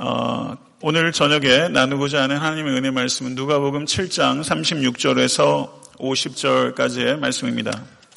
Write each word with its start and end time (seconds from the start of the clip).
어, 0.00 0.56
오늘 0.80 1.10
저녁에 1.10 1.66
나누고자 1.70 2.22
하는 2.22 2.36
하나님의 2.36 2.72
은혜 2.72 2.92
말씀은 2.92 3.34
누가복음 3.34 3.84
7장 3.84 4.44
36절에서 4.44 5.68
50절까지의 5.96 7.18
말씀입니다. 7.18 7.72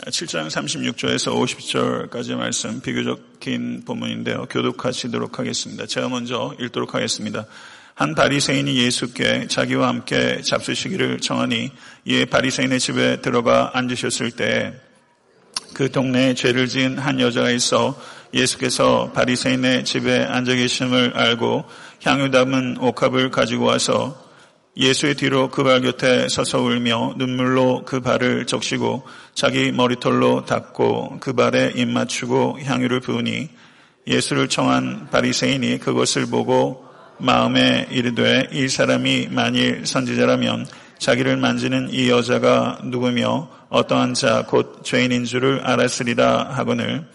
7장 0.06 0.46
36절에서 0.46 1.34
50절까지의 1.34 2.36
말씀 2.36 2.82
비교적 2.82 3.40
긴 3.40 3.84
본문인데요. 3.84 4.46
교독하시도록 4.52 5.40
하겠습니다. 5.40 5.88
제가 5.88 6.08
먼저 6.08 6.56
읽도록 6.60 6.94
하겠습니다. 6.94 7.48
한 7.96 8.14
바리새인이 8.14 8.78
예수께 8.78 9.48
자기와 9.48 9.88
함께 9.88 10.44
잡수시기를 10.44 11.20
청하니 11.20 11.72
이에 12.06 12.26
바리새인의 12.26 12.80
집에 12.80 13.22
들어가 13.22 13.72
앉으셨을 13.74 14.30
때 14.30 14.92
그 15.74 15.92
동네에 15.92 16.34
죄를 16.34 16.68
지은 16.68 16.98
한 16.98 17.20
여자가 17.20 17.50
있어 17.52 18.00
예수께서 18.34 19.12
바리새인의 19.14 19.86
집에 19.86 20.24
앉아 20.24 20.56
계심을 20.56 21.14
알고 21.16 21.66
향유 22.04 22.32
담은 22.32 22.78
옥합을 22.80 23.32
가지고 23.32 23.66
와서 23.66 24.16
예수의 24.78 25.16
뒤로 25.16 25.50
그 25.50 25.64
발 25.64 25.82
곁에 25.82 26.28
서서 26.30 26.62
울며 26.62 27.16
눈물로 27.18 27.84
그 27.86 28.00
발을 28.00 28.46
적시고 28.46 29.04
자기 29.36 29.72
머리털로 29.74 30.46
닦고 30.46 31.18
그 31.20 31.34
발에 31.34 31.74
입 31.76 31.90
맞추고 31.90 32.60
향유를 32.64 33.02
부으니 33.02 33.50
예수를 34.08 34.48
청한 34.48 35.10
바리새인이 35.12 35.80
그것을 35.80 36.28
보고 36.28 36.86
마음에 37.20 37.88
이르되 37.92 38.48
이 38.52 38.68
사람이 38.70 39.28
만일 39.30 39.86
선지자라면 39.86 40.66
자기를 40.98 41.36
만지는 41.38 41.90
이 41.92 42.10
여자가 42.10 42.80
누구며 42.84 43.50
어떠한 43.70 44.14
자 44.14 44.44
곧 44.48 44.84
죄인인 44.84 45.26
줄을 45.26 45.62
알았으리라 45.66 46.50
하거늘 46.52 47.06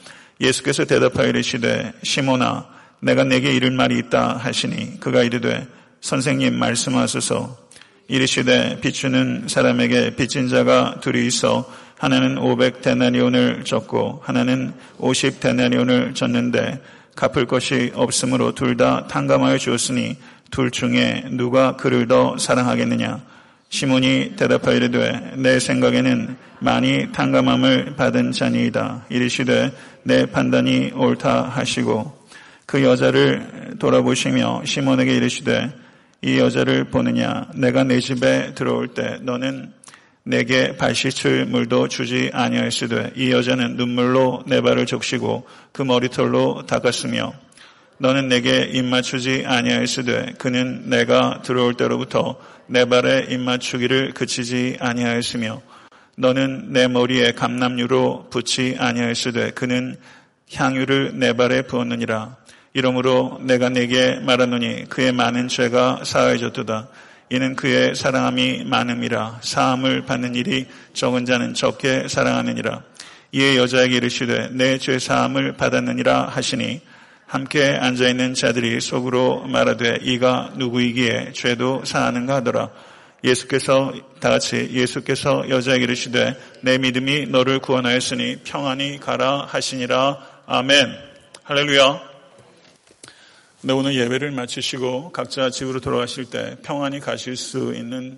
예수께서 0.40 0.84
대답하여 0.84 1.28
이르시되 1.28 1.92
시모나 2.02 2.66
내가 3.00 3.24
내게 3.24 3.52
이를 3.52 3.70
말이 3.70 3.98
있다 3.98 4.36
하시니 4.36 5.00
그가 5.00 5.22
이르되 5.22 5.66
선생님 6.00 6.54
말씀하소서. 6.54 7.66
이르시되 8.08 8.78
비추는 8.80 9.48
사람에게 9.48 10.14
빚진 10.14 10.48
자가 10.48 11.00
둘이 11.00 11.26
있어 11.26 11.68
하나는 11.98 12.38
500 12.38 12.82
데나리온을 12.82 13.64
졌고 13.64 14.22
하나는 14.24 14.74
50 14.98 15.40
데나리온을 15.40 16.14
졌는데 16.14 16.80
갚을 17.16 17.46
것이 17.46 17.90
없으므로 17.94 18.52
둘 18.54 18.76
다 18.76 19.06
탕감하여 19.08 19.58
주었으니 19.58 20.16
둘 20.50 20.70
중에 20.70 21.24
누가 21.30 21.76
그를 21.76 22.06
더 22.06 22.36
사랑하겠느냐? 22.38 23.20
시몬이 23.70 24.34
대답하여 24.36 24.76
이르되 24.76 25.32
내 25.38 25.58
생각에는 25.58 26.36
많이 26.60 27.10
탕감함을 27.12 27.96
받은 27.96 28.32
자니이다. 28.32 29.06
이르시되 29.08 29.72
내 30.06 30.24
판단이 30.24 30.92
옳다 30.94 31.48
하시고 31.48 32.16
그 32.64 32.84
여자를 32.84 33.74
돌아보시며 33.80 34.62
시몬에게 34.64 35.16
이르시되 35.16 35.72
이 36.22 36.38
여자를 36.38 36.84
보느냐? 36.84 37.48
내가 37.56 37.82
내 37.82 37.98
집에 37.98 38.54
들어올 38.54 38.94
때 38.94 39.18
너는 39.22 39.72
내게 40.22 40.76
발 40.76 40.94
씻을 40.94 41.46
물도 41.46 41.88
주지 41.88 42.30
아니하였으되 42.32 43.14
이 43.16 43.32
여자는 43.32 43.76
눈물로 43.76 44.44
내 44.46 44.60
발을 44.60 44.86
적시고 44.86 45.44
그 45.72 45.82
머리털로 45.82 46.66
닦았으며 46.66 47.32
너는 47.98 48.28
내게 48.28 48.62
입맞추지 48.62 49.42
아니하였으되 49.44 50.34
그는 50.38 50.88
내가 50.88 51.42
들어올 51.42 51.74
때로부터 51.74 52.36
내 52.68 52.84
발에 52.84 53.26
입맞추기를 53.28 54.14
그치지 54.14 54.76
아니하였으며 54.78 55.62
너는 56.16 56.72
내 56.72 56.88
머리에 56.88 57.32
감남유로 57.32 58.28
붙지 58.30 58.76
아니하였으되 58.78 59.50
그는 59.50 59.96
향유를 60.52 61.18
내 61.18 61.34
발에 61.34 61.62
부었느니라. 61.62 62.36
이러므로 62.72 63.38
내가 63.42 63.68
내게 63.68 64.16
말하노니 64.20 64.88
그의 64.88 65.12
많은 65.12 65.48
죄가 65.48 66.02
사하여졌도다. 66.04 66.88
이는 67.30 67.56
그의 67.56 67.94
사랑함이 67.94 68.64
많음이라. 68.64 69.40
사함을 69.42 70.06
받는 70.06 70.34
일이 70.34 70.66
적은 70.94 71.26
자는 71.26 71.54
적게 71.54 72.06
사랑하느니라. 72.08 72.82
이에 73.32 73.56
여자에게 73.56 73.96
이르시되 73.96 74.50
내 74.52 74.78
죄 74.78 74.98
사함을 74.98 75.54
받았느니라 75.56 76.28
하시니 76.28 76.80
함께 77.26 77.76
앉아 77.78 78.08
있는 78.08 78.34
자들이 78.34 78.80
속으로 78.80 79.42
말하되 79.48 79.98
이가 80.02 80.52
누구이기에 80.56 81.32
죄도 81.32 81.84
사하는가 81.84 82.36
하더라. 82.36 82.70
예수께서 83.26 83.92
다 84.20 84.30
같이 84.30 84.70
예수께서 84.70 85.48
여자에게 85.48 85.84
이르시되 85.84 86.36
내 86.60 86.78
믿음이 86.78 87.26
너를 87.26 87.58
구원하였으니 87.58 88.42
평안히 88.44 89.00
가라 89.00 89.46
하시니라. 89.46 90.44
아멘. 90.46 90.96
할렐루야. 91.42 92.00
네, 93.62 93.72
오늘 93.72 93.96
예배를 93.96 94.30
마치시고 94.30 95.10
각자 95.10 95.50
집으로 95.50 95.80
돌아가실 95.80 96.26
때 96.26 96.56
평안히 96.62 97.00
가실 97.00 97.36
수 97.36 97.74
있는 97.74 98.14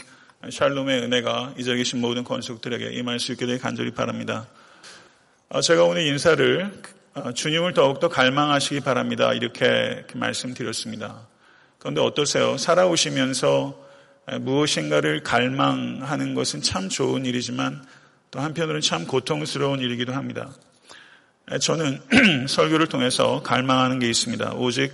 샬롬의 0.50 1.02
은혜가 1.04 1.54
이 1.56 1.64
자리에 1.64 1.78
계신 1.78 2.02
모든 2.02 2.22
권속들에게 2.22 2.90
임할 2.90 3.19
수 3.19 3.32
있게 3.32 3.46
되길 3.46 3.60
간절히 3.62 3.92
바랍니다. 3.92 4.46
아, 5.48 5.62
제가 5.62 5.84
오늘 5.84 6.02
인사를 6.06 6.70
어, 7.14 7.32
주님을 7.32 7.72
더욱더 7.72 8.10
갈망하시기 8.10 8.80
바랍니다. 8.80 9.32
이렇게 9.32 10.04
말씀드렸습니다. 10.14 11.26
그런데 11.78 12.02
어떠세요? 12.02 12.58
살아오시면서 12.58 13.88
무엇인가를 14.40 15.22
갈망하는 15.22 16.34
것은 16.34 16.62
참 16.62 16.88
좋은 16.88 17.24
일이지만 17.24 17.82
또 18.30 18.40
한편으로는 18.40 18.80
참 18.82 19.06
고통스러운 19.06 19.80
일이기도 19.80 20.12
합니다. 20.12 20.50
저는 21.60 22.00
설교를 22.46 22.88
통해서 22.88 23.42
갈망하는 23.42 23.98
게 23.98 24.08
있습니다. 24.08 24.54
오직 24.54 24.92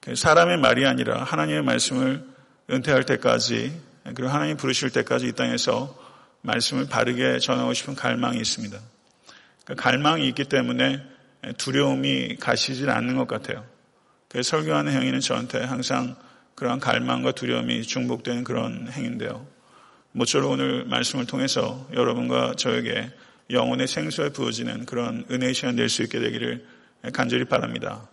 그 0.00 0.16
사람의 0.16 0.56
말이 0.58 0.86
아니라 0.86 1.22
하나님의 1.22 1.62
말씀을 1.62 2.24
은퇴할 2.70 3.04
때까지 3.04 3.78
그리고 4.14 4.28
하나님 4.28 4.56
부르실 4.56 4.90
때까지 4.90 5.28
이 5.28 5.32
땅에서 5.32 5.96
말씀을 6.40 6.88
바르게 6.88 7.38
전하고 7.38 7.74
싶은 7.74 7.94
갈망이 7.94 8.38
있습니다. 8.38 8.78
그 9.64 9.74
갈망이 9.74 10.26
있기 10.28 10.44
때문에 10.44 11.00
두려움이 11.58 12.36
가시질 12.36 12.90
않는 12.90 13.16
것 13.16 13.28
같아요. 13.28 13.64
그래서 14.28 14.56
설교하는 14.56 14.92
행위는 14.92 15.20
저한테 15.20 15.62
항상 15.62 16.16
그러한 16.54 16.80
갈망과 16.80 17.32
두려움이 17.32 17.82
중복되는 17.82 18.44
그런 18.44 18.88
행위인데요. 18.90 19.46
모쪼록 20.12 20.52
오늘 20.52 20.84
말씀을 20.84 21.26
통해서 21.26 21.88
여러분과 21.92 22.54
저에게 22.56 23.10
영혼의 23.50 23.88
생수에 23.88 24.30
부어지는 24.30 24.86
그런 24.86 25.24
은혜의 25.30 25.54
시간 25.54 25.76
될 25.76 25.88
수 25.88 26.02
있게 26.02 26.20
되기를 26.20 26.64
간절히 27.12 27.44
바랍니다. 27.44 28.08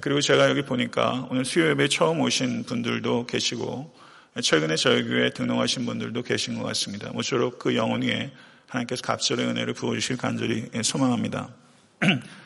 그리고 0.00 0.20
제가 0.20 0.50
여기 0.50 0.62
보니까 0.62 1.28
오늘 1.30 1.44
수요 1.44 1.68
예배 1.70 1.88
처음 1.88 2.20
오신 2.20 2.64
분들도 2.64 3.26
계시고 3.26 3.94
최근에 4.42 4.76
저희 4.76 5.04
교회에 5.04 5.30
등록하신 5.30 5.86
분들도 5.86 6.22
계신 6.22 6.58
것 6.58 6.64
같습니다. 6.64 7.10
모쪼록 7.12 7.58
그 7.58 7.76
영혼 7.76 8.02
위에 8.02 8.32
하나님께서 8.68 9.02
갑절의 9.02 9.46
은혜를 9.46 9.74
부어주실 9.74 10.16
간절히 10.16 10.68
소망합니다. 10.82 11.48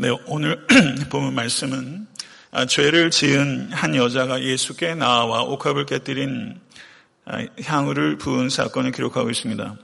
네, 0.00 0.08
오늘 0.24 0.66
보면 1.10 1.34
말씀은 1.34 2.06
아, 2.52 2.64
죄를 2.64 3.10
지은 3.10 3.70
한 3.70 3.94
여자가 3.94 4.42
예수께 4.42 4.94
나와 4.94 5.42
옥합을 5.42 5.84
깨뜨린 5.84 6.58
아, 7.26 7.44
향후를 7.62 8.16
부은 8.16 8.48
사건을 8.48 8.92
기록하고 8.92 9.28
있습니다. 9.28 9.76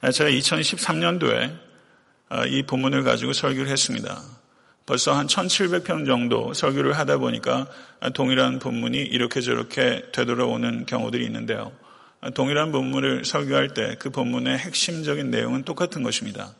아, 0.00 0.10
제가 0.10 0.30
2013년도에 0.30 1.54
이 2.48 2.62
본문을 2.62 3.02
가지고 3.02 3.34
설교를 3.34 3.70
했습니다. 3.70 4.22
벌써 4.86 5.12
한 5.12 5.26
1700편 5.26 6.06
정도 6.06 6.54
설교를 6.54 6.96
하다 6.96 7.18
보니까 7.18 7.66
동일한 8.14 8.58
본문이 8.58 8.96
이렇게 8.96 9.42
저렇게 9.42 10.02
되돌아오는 10.12 10.86
경우들이 10.86 11.26
있는데요. 11.26 11.72
동일한 12.32 12.72
본문을 12.72 13.26
설교할 13.26 13.74
때 13.74 13.96
그 13.98 14.08
본문의 14.08 14.56
핵심적인 14.56 15.30
내용은 15.30 15.62
똑같은 15.64 16.02
것입니다. 16.02 16.54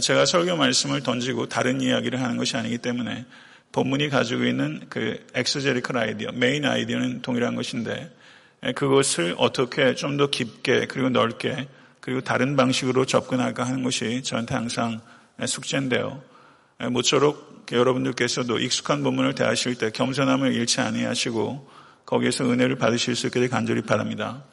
제가 0.00 0.26
설교 0.26 0.56
말씀을 0.56 1.02
던지고 1.02 1.48
다른 1.48 1.80
이야기를 1.80 2.20
하는 2.20 2.36
것이 2.36 2.56
아니기 2.56 2.78
때문에 2.78 3.24
본문이 3.72 4.08
가지고 4.08 4.44
있는 4.44 4.86
그 4.88 5.24
exegetical 5.34 5.96
idea, 5.96 6.32
main 6.32 6.64
idea는 6.64 7.22
동일한 7.22 7.54
것인데 7.54 8.10
그것을 8.74 9.34
어떻게 9.38 9.94
좀 9.94 10.16
더 10.16 10.28
깊게 10.28 10.86
그리고 10.86 11.08
넓게 11.10 11.68
그리고 12.00 12.20
다른 12.20 12.56
방식으로 12.56 13.04
접근할까 13.04 13.64
하는 13.64 13.82
것이 13.82 14.22
저한테 14.22 14.54
항상 14.54 15.00
숙제인데요. 15.44 16.22
모쪼록 16.90 17.66
여러분들께서도 17.70 18.58
익숙한 18.58 19.02
본문을 19.02 19.34
대하실 19.34 19.76
때 19.76 19.90
겸손함을 19.90 20.54
잃지 20.54 20.80
아니하시고 20.80 21.68
거기에서 22.06 22.44
은혜를 22.44 22.76
받으실 22.76 23.16
수 23.16 23.26
있게 23.26 23.48
간절히 23.48 23.82
바랍니다. 23.82 24.44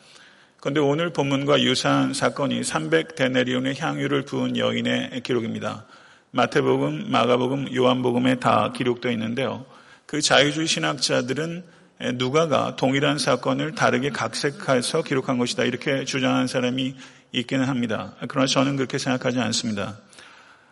그런데 0.64 0.80
오늘 0.80 1.12
본문과 1.12 1.62
유사한 1.62 2.14
사건이 2.14 2.62
300데네리온의 2.62 3.78
향유를 3.78 4.22
부은 4.24 4.56
여인의 4.56 5.20
기록입니다. 5.22 5.86
마태복음, 6.32 7.12
마가복음, 7.12 7.76
요한복음에 7.76 8.36
다 8.36 8.72
기록되어 8.72 9.12
있는데요. 9.12 9.66
그 10.06 10.22
자유주의 10.22 10.68
신학자들은 10.68 11.66
누가가 12.14 12.78
동일한 12.78 13.18
사건을 13.18 13.76
다르게 13.76 14.12
각색해서 14.12 15.02
기록한 15.02 15.38
것이다. 15.38 15.66
이렇게 15.66 16.06
주장한 16.06 16.48
사람이 16.48 16.96
있기는 17.34 17.66
합니다. 17.66 18.16
그러나 18.30 18.48
저는 18.48 18.78
그렇게 18.78 18.98
생각하지 18.98 19.42
않습니다. 19.42 19.98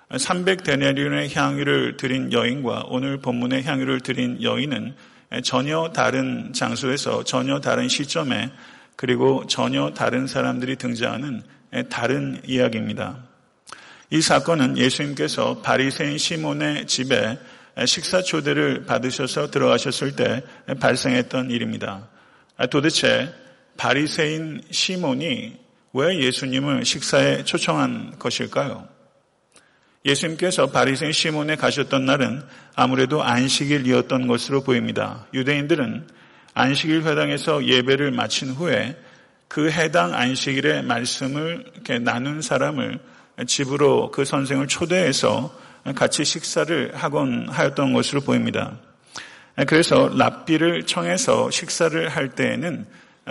300데네리온의 0.09 1.35
향유를 1.35 1.97
드린 1.97 2.31
여인과 2.31 2.85
오늘 2.87 3.17
본문의 3.17 3.63
향유를 3.63 3.99
드린 3.99 4.41
여인은 4.41 4.95
전혀 5.43 5.91
다른 5.93 6.53
장소에서 6.53 7.25
전혀 7.25 7.59
다른 7.59 7.89
시점에 7.89 8.51
그리고 8.95 9.45
전혀 9.47 9.93
다른 9.93 10.27
사람들이 10.27 10.75
등장하는 10.75 11.43
다른 11.89 12.41
이야기입니다. 12.45 13.23
이 14.09 14.21
사건은 14.21 14.77
예수님께서 14.77 15.61
바리새인 15.61 16.17
시몬의 16.17 16.85
집에 16.87 17.39
식사 17.85 18.21
초대를 18.21 18.85
받으셔서 18.85 19.49
들어가셨을 19.49 20.15
때 20.15 20.43
발생했던 20.79 21.49
일입니다. 21.49 22.09
도대체 22.69 23.33
바리새인 23.77 24.61
시몬이 24.69 25.57
왜 25.93 26.19
예수님을 26.19 26.85
식사에 26.85 27.43
초청한 27.43 28.19
것일까요? 28.19 28.87
예수님께서 30.05 30.67
바리새인 30.67 31.11
시몬에 31.11 31.55
가셨던 31.55 32.05
날은 32.05 32.43
아무래도 32.75 33.23
안식일이었던 33.23 34.27
것으로 34.27 34.63
보입니다. 34.63 35.27
유대인들은 35.33 36.07
안식일 36.53 37.03
회당에서 37.03 37.65
예배를 37.65 38.11
마친 38.11 38.49
후에 38.49 38.97
그 39.47 39.69
해당 39.69 40.13
안식일의 40.13 40.83
말씀을 40.83 41.65
이렇게 41.73 41.99
나눈 41.99 42.41
사람을 42.41 42.99
집으로 43.47 44.11
그 44.11 44.25
선생을 44.25 44.67
초대해서 44.67 45.53
같이 45.95 46.23
식사를 46.23 46.93
하곤 46.95 47.47
하였던 47.49 47.93
것으로 47.93 48.21
보입니다. 48.21 48.77
그래서 49.67 50.09
랍비를 50.15 50.85
청해서 50.85 51.51
식사를 51.51 52.07
할 52.07 52.29
때에는 52.29 52.85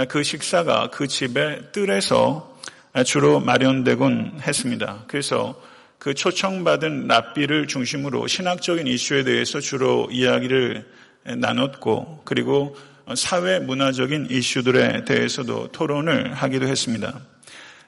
그 0.08 0.23
식사가 0.23 0.90
그 0.90 1.06
집의 1.06 1.73
뜰에서 1.73 2.58
주로 3.06 3.40
마련되곤 3.40 4.40
했습니다. 4.43 5.05
그래서 5.06 5.61
그 5.99 6.14
초청받은 6.14 7.06
랍비를 7.08 7.66
중심으로 7.66 8.26
신학적인 8.26 8.87
이슈에 8.87 9.23
대해서 9.25 9.61
주로 9.61 10.08
이야기를 10.11 10.87
나눴고 11.37 12.23
그리고 12.25 12.76
사회 13.15 13.59
문화적인 13.59 14.29
이슈들에 14.31 15.05
대해서도 15.05 15.69
토론을 15.73 16.35
하기도 16.35 16.67
했습니다. 16.67 17.21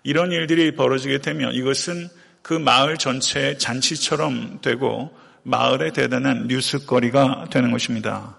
이런 0.03 0.33
일들이 0.33 0.75
벌어지게 0.75 1.19
되면 1.19 1.55
이것은 1.55 2.09
그 2.43 2.55
마을 2.55 2.97
전체의 2.97 3.59
잔치처럼 3.59 4.61
되고 4.63 5.17
마을의 5.45 5.93
대단한 5.93 6.47
뉴스거리가 6.49 7.49
되는 7.51 7.71
것입니다. 7.71 8.37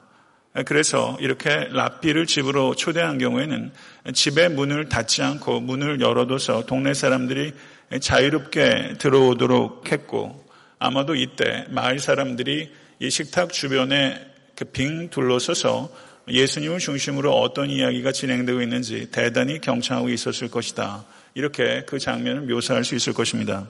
그래서 0.66 1.18
이렇게 1.20 1.68
랍비를 1.72 2.28
집으로 2.28 2.76
초대한 2.76 3.18
경우에는 3.18 3.72
집의 4.14 4.50
문을 4.50 4.88
닫지 4.90 5.24
않고 5.24 5.62
문을 5.62 6.00
열어둬서 6.00 6.66
동네 6.66 6.94
사람들이 6.94 7.54
자유롭게 8.00 8.96
들어오도록 9.00 9.92
했고 9.92 10.46
아마도 10.78 11.16
이때 11.16 11.66
마을 11.70 11.98
사람들이 12.00 12.72
이 13.00 13.10
식탁 13.10 13.52
주변에 13.52 14.34
빙 14.74 15.10
둘러서서 15.10 15.90
예수님을 16.28 16.80
중심으로 16.80 17.34
어떤 17.34 17.70
이야기가 17.70 18.12
진행되고 18.12 18.62
있는지 18.62 19.10
대단히 19.12 19.60
경청하고 19.60 20.10
있었을 20.10 20.50
것이다. 20.50 21.04
이렇게 21.34 21.84
그 21.86 22.00
장면을 22.00 22.42
묘사할 22.44 22.84
수 22.84 22.96
있을 22.96 23.14
것입니다. 23.14 23.68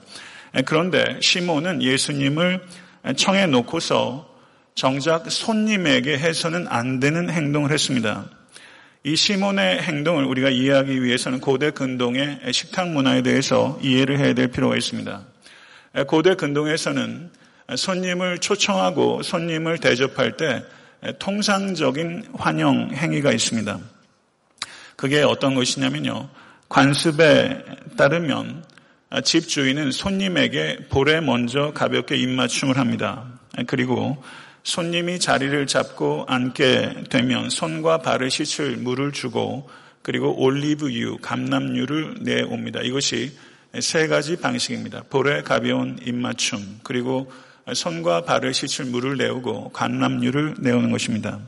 그런데 0.66 1.18
시몬은 1.20 1.82
예수님을 1.82 2.60
청해 3.16 3.46
놓고서 3.46 4.32
정작 4.74 5.30
손님에게 5.30 6.18
해서는 6.18 6.66
안 6.68 7.00
되는 7.00 7.28
행동을 7.30 7.72
했습니다. 7.72 8.28
이 9.02 9.16
시몬의 9.16 9.82
행동을 9.82 10.24
우리가 10.24 10.48
이해하기 10.48 11.02
위해서는 11.02 11.40
고대 11.40 11.70
근동의 11.70 12.40
식탁 12.52 12.88
문화에 12.88 13.22
대해서 13.22 13.78
이해를 13.82 14.18
해야 14.18 14.32
될 14.32 14.48
필요가 14.48 14.76
있습니다. 14.76 15.22
고대 16.06 16.34
근동에서는 16.34 17.30
손님을 17.76 18.38
초청하고 18.38 19.22
손님을 19.22 19.78
대접할 19.78 20.36
때 20.36 20.62
통상적인 21.18 22.28
환영 22.34 22.90
행위가 22.92 23.32
있습니다. 23.32 23.78
그게 24.96 25.22
어떤 25.22 25.54
것이냐면요. 25.54 26.28
관습에 26.68 27.64
따르면 27.96 28.64
집주인은 29.22 29.92
손님에게 29.92 30.88
볼에 30.88 31.20
먼저 31.20 31.72
가볍게 31.72 32.16
입맞춤을 32.16 32.78
합니다. 32.78 33.24
그리고 33.66 34.22
손님이 34.64 35.20
자리를 35.20 35.66
잡고 35.66 36.24
앉게 36.26 37.04
되면 37.10 37.50
손과 37.50 37.98
발을 37.98 38.30
씻을 38.30 38.76
물을 38.78 39.12
주고 39.12 39.68
그리고 40.02 40.38
올리브유, 40.42 41.18
감남유를 41.18 42.16
내옵니다. 42.20 42.80
이것이 42.82 43.32
세 43.80 44.06
가지 44.06 44.36
방식입니다. 44.36 45.04
볼에 45.10 45.42
가벼운 45.42 45.98
입맞춤, 46.04 46.80
그리고 46.82 47.30
손과 47.72 48.24
발을 48.24 48.52
씻을 48.52 48.86
물을 48.86 49.16
내오고 49.16 49.70
감남유를 49.70 50.56
내오는 50.58 50.90
것입니다. 50.90 51.40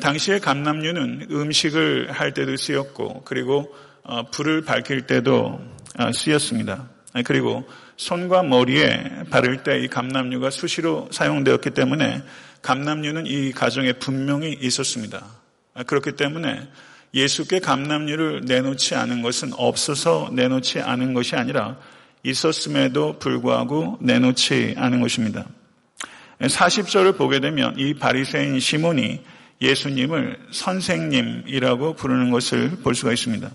당시의 0.00 0.40
감남유는 0.40 1.28
음식을 1.30 2.12
할 2.12 2.32
때도 2.32 2.56
쓰였고, 2.56 3.22
그리고 3.24 3.74
어, 4.02 4.22
불을 4.30 4.62
밝힐 4.62 5.06
때도 5.06 5.60
어, 5.98 6.12
쓰였습니다. 6.12 6.88
그리고 7.24 7.64
손과 7.96 8.42
머리에 8.42 9.24
바를 9.30 9.62
때 9.62 9.80
이 9.80 9.88
감남유가 9.88 10.50
수시로 10.50 11.08
사용되었기 11.12 11.70
때문에 11.70 12.22
감남유는 12.62 13.26
이 13.26 13.52
가정에 13.52 13.92
분명히 13.94 14.56
있었습니다. 14.60 15.24
그렇기 15.86 16.12
때문에 16.12 16.68
예수께 17.12 17.60
감남유를 17.60 18.42
내놓지 18.46 18.96
않은 18.96 19.22
것은 19.22 19.52
없어서 19.56 20.30
내놓지 20.32 20.80
않은 20.80 21.14
것이 21.14 21.36
아니라 21.36 21.76
있었음에도 22.24 23.18
불구하고 23.18 23.98
내놓지 24.00 24.74
않은 24.76 25.00
것입니다. 25.00 25.46
40절을 26.40 27.16
보게 27.16 27.40
되면 27.40 27.78
이 27.78 27.94
바리새인 27.94 28.58
시몬이 28.58 29.20
예수님을 29.60 30.38
선생님이라고 30.50 31.94
부르는 31.94 32.30
것을 32.30 32.70
볼 32.82 32.94
수가 32.94 33.12
있습니다. 33.12 33.50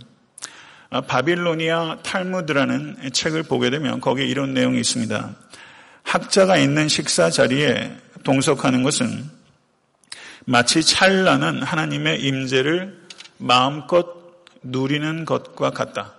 아, 0.92 1.02
바빌로니아 1.02 2.00
탈무드라는 2.04 3.12
책을 3.14 3.44
보게 3.44 3.70
되면 3.70 4.00
거기에 4.00 4.26
이런 4.26 4.54
내용이 4.54 4.80
있습니다. 4.80 5.36
학자가 6.04 6.58
있는 6.58 6.88
식사 6.88 7.30
자리에 7.30 7.96
동석하는 8.24 8.82
것은 8.82 9.30
마치 10.46 10.82
찬란한 10.82 11.62
하나님의 11.62 12.22
임재를 12.22 12.98
마음껏 13.38 14.08
누리는 14.64 15.26
것과 15.26 15.70
같다. 15.72 16.19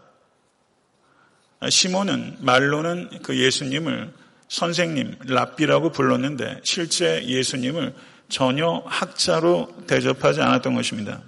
아, 1.62 1.68
시몬은 1.68 2.38
말로는 2.40 3.10
그 3.22 3.36
예수님을 3.36 4.10
선생님, 4.48 5.16
랍비라고 5.26 5.92
불렀는데 5.92 6.60
실제 6.64 7.22
예수님을 7.22 7.92
전혀 8.30 8.82
학자로 8.86 9.68
대접하지 9.86 10.40
않았던 10.40 10.74
것입니다. 10.74 11.20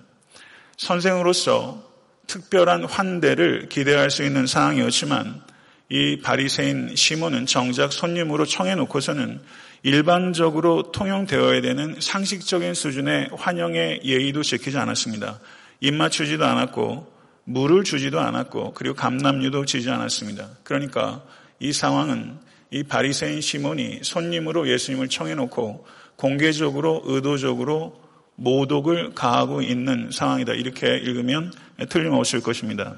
선생으로서 0.79 1.87
특별한 2.27 2.85
환대를 2.85 3.69
기대할 3.69 4.11
수 4.11 4.25
있는 4.25 4.47
상황이었지만 4.47 5.43
이 5.91 6.21
바리새인 6.23 6.97
시몬은 6.97 7.45
정작 7.45 7.93
손님으로 7.93 8.47
청해 8.47 8.75
놓고서는 8.77 9.39
일반적으로 9.83 10.93
통용되어야 10.93 11.61
되는 11.61 11.97
상식적인 12.01 12.73
수준의 12.73 13.31
환영의 13.37 14.01
예의도 14.03 14.43
지키지 14.43 14.79
않았습니다. 14.79 15.41
입 15.81 15.93
맞추지도 15.93 16.47
않았고 16.47 17.12
물을 17.45 17.85
주지도 17.85 18.21
않았고 18.21 18.75
그리고 18.75 18.95
감남유도 18.95 19.65
지지 19.65 19.91
않았습니다. 19.91 20.49
그러니까 20.63 21.23
이 21.59 21.73
상황은 21.73 22.39
이 22.71 22.83
바리새인 22.83 23.41
시몬이 23.41 24.01
손님으로 24.03 24.69
예수님을 24.69 25.09
청해 25.09 25.35
놓고 25.35 25.87
공개적으로 26.17 27.03
의도적으로 27.05 28.01
모독을 28.37 29.15
가하고 29.15 29.61
있는 29.61 30.11
상황이다. 30.11 30.55
이렇게 30.55 30.97
읽으면 30.97 31.53
틀림없을 31.89 32.41
것입니다. 32.41 32.97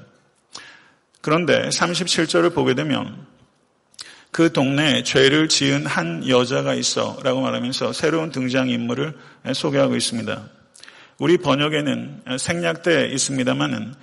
그런데 1.21 1.67
37절을 1.69 2.53
보게 2.53 2.73
되면 2.73 3.25
그 4.31 4.51
동네에 4.51 5.03
죄를 5.03 5.49
지은 5.49 5.85
한 5.85 6.27
여자가 6.27 6.73
있어 6.75 7.17
라고 7.23 7.41
말하면서 7.41 7.93
새로운 7.93 8.31
등장인물을 8.31 9.17
소개하고 9.53 9.95
있습니다. 9.95 10.49
우리 11.19 11.37
번역에는 11.37 12.37
생략돼 12.37 13.11
있습니다만은 13.13 13.93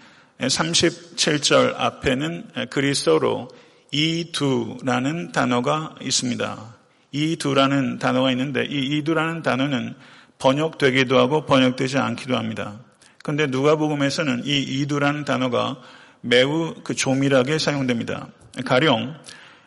37절 0.41 1.75
앞에는 1.77 2.69
그리스어로 2.71 3.49
이두라는 3.91 5.33
단어가 5.33 5.95
있습니다. 6.01 6.75
이두라는 7.13 7.99
단어가 7.99 8.31
있는데 8.31 8.65
이 8.65 8.99
이두라는 8.99 9.43
단어는 9.43 9.95
번역되기도 10.39 11.19
하고 11.19 11.47
번역되지 11.47 11.99
않기도 11.99 12.37
합니다. 12.37 12.81
그런데 13.23 13.47
누가복음에서는 13.47 14.43
이 14.45 14.59
이두라는 14.59 15.25
단어가 15.25 15.77
매우 16.21 16.75
그 16.83 16.95
조밀하게 16.95 17.59
사용됩니다. 17.59 18.29
가령 18.65 19.15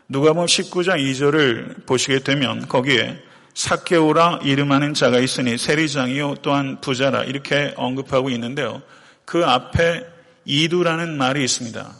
누가복음 0.10 0.46
19장 0.46 0.98
2절을 1.00 1.86
보시게 1.86 2.20
되면 2.20 2.68
거기에 2.68 3.22
사케오라 3.54 4.42
이름하는 4.44 4.94
자가 4.94 5.20
있으니 5.20 5.58
세리장이요 5.58 6.36
또한 6.42 6.82
부자라 6.82 7.24
이렇게 7.24 7.74
언급하고 7.78 8.30
있는데요. 8.32 8.82
그 9.24 9.46
앞에 9.46 10.15
이두라는 10.46 11.18
말이 11.18 11.44
있습니다. 11.44 11.96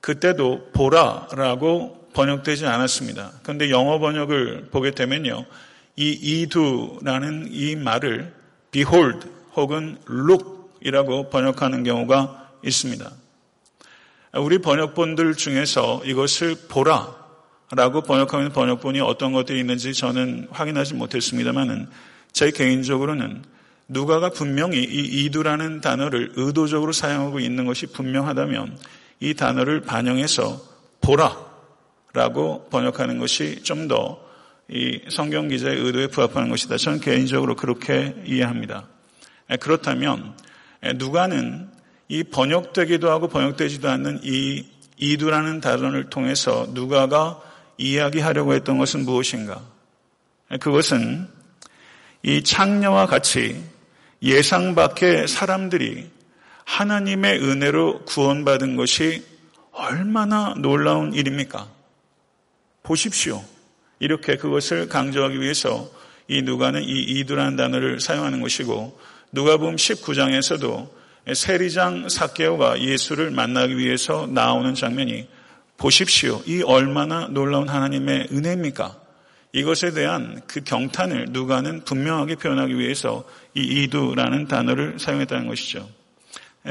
그때도 0.00 0.70
보라라고 0.72 2.08
번역되지 2.12 2.66
않았습니다. 2.66 3.32
그런데 3.42 3.70
영어 3.70 3.98
번역을 3.98 4.68
보게 4.70 4.90
되면요. 4.90 5.44
이 5.96 6.10
이두라는 6.10 7.48
이 7.50 7.76
말을 7.76 8.34
behold 8.70 9.28
혹은 9.54 9.98
look이라고 10.08 11.30
번역하는 11.30 11.84
경우가 11.84 12.50
있습니다. 12.64 13.10
우리 14.34 14.58
번역본들 14.58 15.34
중에서 15.34 16.02
이것을 16.04 16.56
보라라고 16.68 18.02
번역하는 18.02 18.52
번역본이 18.52 19.00
어떤 19.00 19.32
것들이 19.32 19.58
있는지 19.60 19.92
저는 19.92 20.48
확인하지 20.50 20.94
못했습니다만은 20.94 21.88
제 22.32 22.50
개인적으로는 22.50 23.42
누가가 23.90 24.30
분명히 24.30 24.78
이 24.82 25.24
이두라는 25.24 25.80
단어를 25.80 26.32
의도적으로 26.36 26.92
사용하고 26.92 27.40
있는 27.40 27.66
것이 27.66 27.86
분명하다면 27.86 28.78
이 29.20 29.34
단어를 29.34 29.82
반영해서 29.82 30.60
보라 31.00 31.36
라고 32.12 32.68
번역하는 32.70 33.18
것이 33.18 33.62
좀 33.62 33.88
더 33.88 34.30
이 34.72 35.00
성경 35.10 35.48
기자의 35.48 35.80
의도에 35.80 36.06
부합하는 36.06 36.48
것이다. 36.48 36.76
저는 36.76 37.00
개인적으로 37.00 37.56
그렇게 37.56 38.14
이해합니다. 38.24 38.86
그렇다면 39.58 40.36
누가는 40.94 41.68
이 42.06 42.22
번역되기도 42.22 43.10
하고 43.10 43.26
번역되지도 43.26 43.88
않는 43.88 44.20
이 44.22 44.64
이두라는 44.96 45.60
단어를 45.60 46.08
통해서 46.08 46.68
누가가 46.70 47.40
이야기하려고 47.78 48.54
했던 48.54 48.78
것은 48.78 49.04
무엇인가? 49.04 49.60
그것은 50.60 51.26
이 52.22 52.44
창녀와 52.44 53.06
같이 53.06 53.60
예상 54.22 54.74
밖의 54.74 55.28
사람들이 55.28 56.10
하나님의 56.64 57.42
은혜로 57.42 58.04
구원받은 58.04 58.76
것이 58.76 59.24
얼마나 59.72 60.54
놀라운 60.58 61.14
일입니까? 61.14 61.68
보십시오. 62.82 63.42
이렇게 63.98 64.36
그것을 64.36 64.88
강조하기 64.88 65.40
위해서 65.40 65.90
이 66.28 66.42
누가는 66.42 66.82
이 66.82 67.02
이두라는 67.02 67.56
단어를 67.56 68.00
사용하는 68.00 68.40
것이고 68.40 68.98
누가복음 69.32 69.76
19장에서도 69.76 70.88
세리장 71.34 72.08
사케오가 72.08 72.80
예수를 72.80 73.30
만나기 73.30 73.76
위해서 73.76 74.26
나오는 74.26 74.74
장면이 74.74 75.28
보십시오. 75.76 76.42
이 76.46 76.62
얼마나 76.62 77.26
놀라운 77.28 77.68
하나님의 77.68 78.28
은혜입니까? 78.32 78.99
이것에 79.52 79.90
대한 79.90 80.40
그 80.46 80.60
경탄을 80.60 81.26
누가는 81.30 81.84
분명하게 81.84 82.36
표현하기 82.36 82.78
위해서 82.78 83.24
이 83.54 83.82
이두라는 83.84 84.46
단어를 84.46 84.98
사용했다는 84.98 85.48
것이죠. 85.48 85.88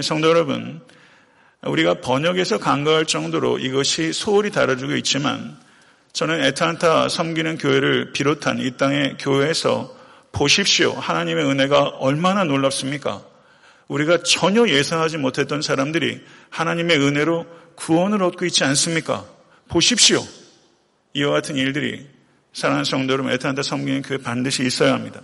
성도 0.02 0.30
여러분, 0.30 0.82
우리가 1.64 1.96
번역에서 1.96 2.60
간과할 2.60 3.06
정도로 3.06 3.60
이것이 3.60 4.14
소홀히 4.14 4.50
다뤄지고 4.50 4.96
있지만 4.98 5.58
저는 6.14 6.44
에탄타 6.44 7.10
섬기는 7.10 7.58
교회를 7.58 8.14
비롯한 8.14 8.60
이 8.60 8.78
땅의 8.78 9.18
교회에서 9.20 9.96
보십시오. 10.32 10.94
하나님의 10.94 11.46
은혜가 11.46 11.84
얼마나 12.00 12.44
놀랍습니까? 12.44 13.24
우리가 13.88 14.24
전혀 14.24 14.68
예상하지 14.68 15.18
못했던 15.18 15.62
사람들이 15.62 16.22
하나님의 16.50 16.98
은혜로 17.00 17.46
구원을 17.76 18.24
얻고 18.24 18.46
있지 18.46 18.64
않습니까? 18.64 19.26
보십시오. 19.68 20.24
이와 21.14 21.32
같은 21.32 21.56
일들이 21.56 22.08
사랑하는 22.60 22.84
성도 22.84 23.14
여러분, 23.14 23.32
에탄타 23.32 23.64
섬기는 23.64 24.02
교회 24.02 24.18
반드시 24.18 24.66
있어야 24.66 24.94
합니다. 24.94 25.22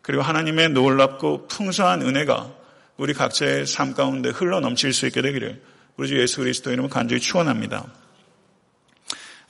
그리고 0.00 0.22
하나님의 0.22 0.70
놀랍고 0.70 1.46
풍성한 1.46 2.00
은혜가 2.00 2.54
우리 2.96 3.12
각자의 3.12 3.66
삶 3.66 3.92
가운데 3.92 4.30
흘러 4.30 4.60
넘칠 4.60 4.94
수 4.94 5.06
있게 5.06 5.20
되기를 5.20 5.60
우리 5.98 6.08
주 6.08 6.18
예수 6.18 6.38
그리스도 6.38 6.70
이름으로 6.70 6.88
간절히 6.88 7.20
축원합니다. 7.20 7.84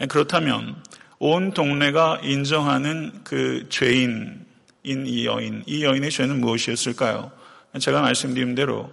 그렇다면 0.09 0.75
온 1.21 1.53
동네가 1.55 2.23
인정하는 2.25 3.21
그 3.23 3.69
죄인인 3.69 4.45
이 4.83 5.25
여인, 5.25 5.63
이 5.67 5.85
여인의 5.85 6.11
죄는 6.11 6.41
무엇이었을까요? 6.41 7.31
제가 7.79 8.01
말씀드린 8.01 8.57
대로 8.57 8.93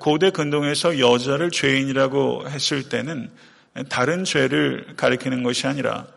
고대 0.00 0.28
근동에서 0.28 0.98
여자를 0.98 1.50
죄인이라고 1.50 2.50
했을 2.50 2.90
때는 2.90 3.30
다른 3.88 4.24
죄를 4.24 4.96
가리키는 4.98 5.42
것이 5.42 5.66
아니라 5.66 6.14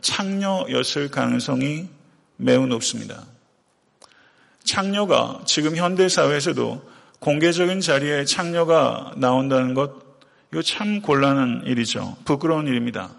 창녀였을 0.00 1.10
가능성이 1.10 1.88
매우 2.36 2.66
높습니다. 2.66 3.24
창녀가 4.64 5.42
지금 5.46 5.76
현대 5.76 6.08
사회에서도 6.08 6.90
공개적인 7.18 7.80
자리에 7.80 8.24
창녀가 8.24 9.12
나온다는 9.16 9.74
것, 9.74 9.92
이거 10.52 10.62
참 10.62 11.00
곤란한 11.00 11.62
일이죠. 11.66 12.16
부끄러운 12.24 12.66
일입니다. 12.66 13.10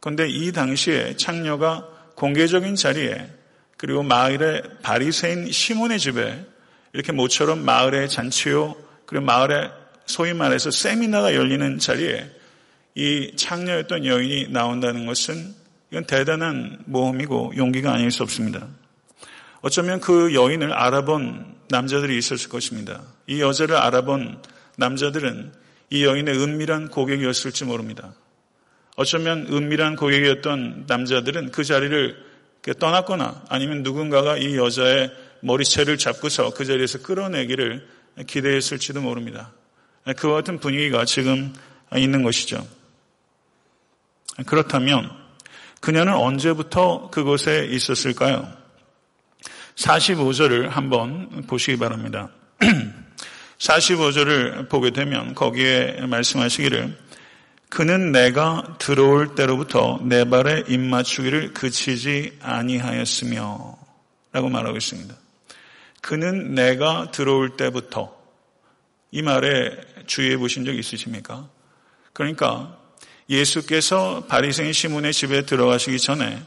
그런데 0.00 0.28
이 0.28 0.52
당시에 0.52 1.16
창녀가 1.16 1.86
공개적인 2.14 2.74
자리에 2.74 3.30
그리고 3.76 4.02
마을의 4.02 4.62
바리새인 4.82 5.52
시몬의 5.52 5.98
집에 5.98 6.44
이렇게 6.92 7.12
모처럼 7.12 7.64
마을의 7.64 8.08
잔치요 8.08 8.76
그리고 9.06 9.24
마을에 9.24 9.70
소위 10.06 10.32
말해서 10.32 10.70
세미나가 10.70 11.34
열리는 11.34 11.78
자리에 11.78 12.28
이 12.94 13.36
창녀였던 13.36 14.04
여인이 14.04 14.48
나온다는 14.48 15.06
것은 15.06 15.54
이건 15.90 16.04
대단한 16.04 16.78
모험이고 16.86 17.54
용기가 17.56 17.92
아닐 17.92 18.10
수 18.10 18.22
없습니다. 18.22 18.66
어쩌면 19.60 20.00
그 20.00 20.34
여인을 20.34 20.72
알아본 20.72 21.56
남자들이 21.70 22.16
있었을 22.16 22.48
것입니다. 22.48 23.02
이 23.26 23.40
여자를 23.40 23.76
알아본 23.76 24.42
남자들은 24.76 25.52
이 25.90 26.04
여인의 26.04 26.38
은밀한 26.38 26.88
고객이었을지 26.88 27.64
모릅니다. 27.64 28.14
어쩌면 28.96 29.46
은밀한 29.50 29.96
고객이었던 29.96 30.84
남자들은 30.86 31.50
그 31.50 31.64
자리를 31.64 32.28
떠났거나 32.78 33.44
아니면 33.48 33.82
누군가가 33.82 34.36
이 34.36 34.56
여자의 34.56 35.10
머리채를 35.40 35.98
잡고서 35.98 36.50
그 36.50 36.64
자리에서 36.64 37.00
끌어내기를 37.02 37.86
기대했을지도 38.26 39.00
모릅니다. 39.00 39.52
그와 40.16 40.34
같은 40.34 40.58
분위기가 40.58 41.04
지금 41.04 41.54
있는 41.96 42.22
것이죠. 42.22 42.66
그렇다면 44.46 45.10
그녀는 45.80 46.14
언제부터 46.14 47.10
그곳에 47.10 47.66
있었을까요? 47.70 48.52
45절을 49.76 50.68
한번 50.68 51.44
보시기 51.46 51.78
바랍니다. 51.78 52.30
45절을 53.58 54.68
보게 54.68 54.90
되면 54.90 55.34
거기에 55.34 56.06
말씀하시기를 56.06 56.96
그는 57.68 58.12
내가 58.12 58.76
들어올 58.78 59.34
때로부터 59.34 60.00
내 60.02 60.24
발에 60.24 60.64
입 60.68 60.80
맞추기를 60.80 61.52
그치지 61.52 62.38
아니하였으며 62.40 63.76
라고 64.32 64.48
말하고 64.48 64.76
있습니다. 64.76 65.14
그는 66.00 66.54
내가 66.54 67.10
들어올 67.10 67.56
때부터 67.56 68.16
이 69.10 69.22
말에 69.22 69.76
주의해 70.06 70.36
보신 70.36 70.64
적 70.64 70.74
있으십니까? 70.74 71.48
그러니까 72.12 72.77
예수께서 73.28 74.24
바리새인 74.28 74.72
시몬의 74.72 75.12
집에 75.12 75.44
들어가시기 75.44 75.98
전에 75.98 76.42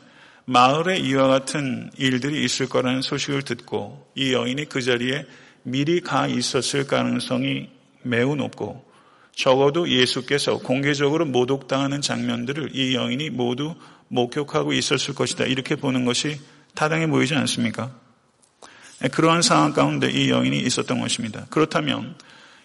마을에 0.45 0.97
이와 0.97 1.27
같은 1.27 1.91
일들이 1.97 2.43
있을 2.43 2.67
거라는 2.67 3.01
소식을 3.01 3.43
듣고 3.43 4.11
이 4.15 4.33
여인이 4.33 4.65
그 4.65 4.81
자리에 4.81 5.25
미리 5.63 6.01
가 6.01 6.27
있었을 6.27 6.87
가능성이 6.87 7.69
매우 8.01 8.35
높고 8.35 8.89
적어도 9.35 9.87
예수께서 9.89 10.57
공개적으로 10.57 11.25
모독당하는 11.25 12.01
장면들을 12.01 12.71
이 12.73 12.95
여인이 12.95 13.29
모두 13.29 13.75
목격하고 14.07 14.73
있었을 14.73 15.15
것이다. 15.15 15.45
이렇게 15.45 15.75
보는 15.75 16.03
것이 16.03 16.39
타당해 16.73 17.07
보이지 17.07 17.35
않습니까? 17.35 17.91
그러한 19.11 19.41
상황 19.41 19.73
가운데 19.73 20.09
이 20.09 20.29
여인이 20.29 20.59
있었던 20.59 20.99
것입니다. 20.99 21.45
그렇다면 21.49 22.15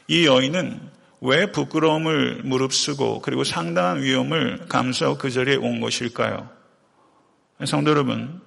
이 0.08 0.26
여인은 0.26 0.95
왜 1.20 1.50
부끄러움을 1.50 2.42
무릅쓰고 2.44 3.22
그리고 3.22 3.44
상당한 3.44 4.02
위험을 4.02 4.66
감수하고 4.68 5.18
그 5.18 5.30
자리에 5.30 5.56
온 5.56 5.80
것일까요? 5.80 6.48
성도 7.64 7.90
여러분, 7.90 8.40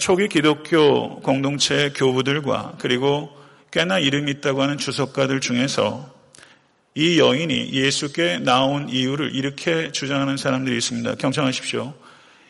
초기 0.00 0.28
기독교 0.28 1.20
공동체 1.20 1.92
교부들과 1.94 2.74
그리고 2.80 3.30
꽤나 3.70 3.98
이름 3.98 4.28
있다고 4.28 4.62
하는 4.62 4.78
주석가들 4.78 5.40
중에서 5.40 6.12
이 6.94 7.20
여인이 7.20 7.72
예수께 7.72 8.38
나온 8.38 8.88
이유를 8.88 9.34
이렇게 9.34 9.92
주장하는 9.92 10.38
사람들이 10.38 10.76
있습니다. 10.78 11.16
경청하십시오. 11.16 11.94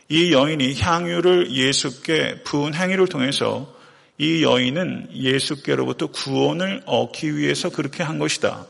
이 0.08 0.32
여인이 0.32 0.80
향유를 0.80 1.50
예수께 1.50 2.42
부은 2.44 2.74
행위를 2.74 3.08
통해서 3.08 3.74
이 4.18 4.44
여인은 4.44 5.08
예수께로부터 5.12 6.06
구원을 6.06 6.82
얻기 6.86 7.36
위해서 7.36 7.70
그렇게 7.70 8.02
한 8.02 8.18
것이다. 8.18 8.66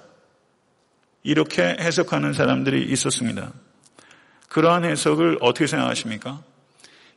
이렇게 1.27 1.77
해석하는 1.81 2.35
사람들이 2.35 2.85
있었습니다. 2.93 3.53
그러한 4.49 4.85
해석을 4.85 5.39
어떻게 5.41 5.67
생각하십니까? 5.67 6.41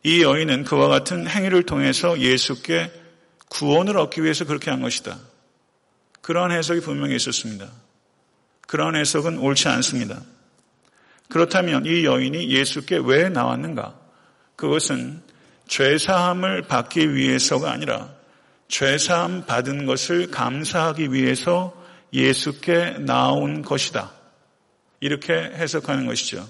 이 0.02 0.24
여인은 0.24 0.64
그와 0.64 0.88
같은 0.88 1.28
행위를 1.28 1.62
통해서 1.64 2.20
예수께 2.20 2.92
구원을 3.50 3.98
얻기 3.98 4.24
위해서 4.24 4.46
그렇게 4.46 4.72
한 4.72 4.82
것이다. 4.82 5.16
그러한 6.22 6.50
해석이 6.52 6.82
분명히 6.82 7.16
있었습니다. 7.18 7.70
그러한 8.68 8.96
해석은 8.96 9.38
옳지 9.38 9.68
않습니다. 9.68 10.20
그렇다면 11.30 11.86
이 11.86 12.04
여인이 12.04 12.50
예수께 12.50 13.00
왜 13.04 13.30
나왔는가? 13.30 13.96
그것은 14.56 15.22
죄사함을 15.68 16.64
받기 16.64 17.14
위해서가 17.14 17.72
아니라 17.72 18.10
죄사함 18.70 19.46
받은 19.46 19.86
것을 19.86 20.32
감사하기 20.32 21.14
위해서 21.14 21.79
예수께 22.14 22.98
나온 23.00 23.62
것이다. 23.62 24.12
이렇게 25.00 25.34
해석하는 25.34 26.06
것이죠. 26.06 26.48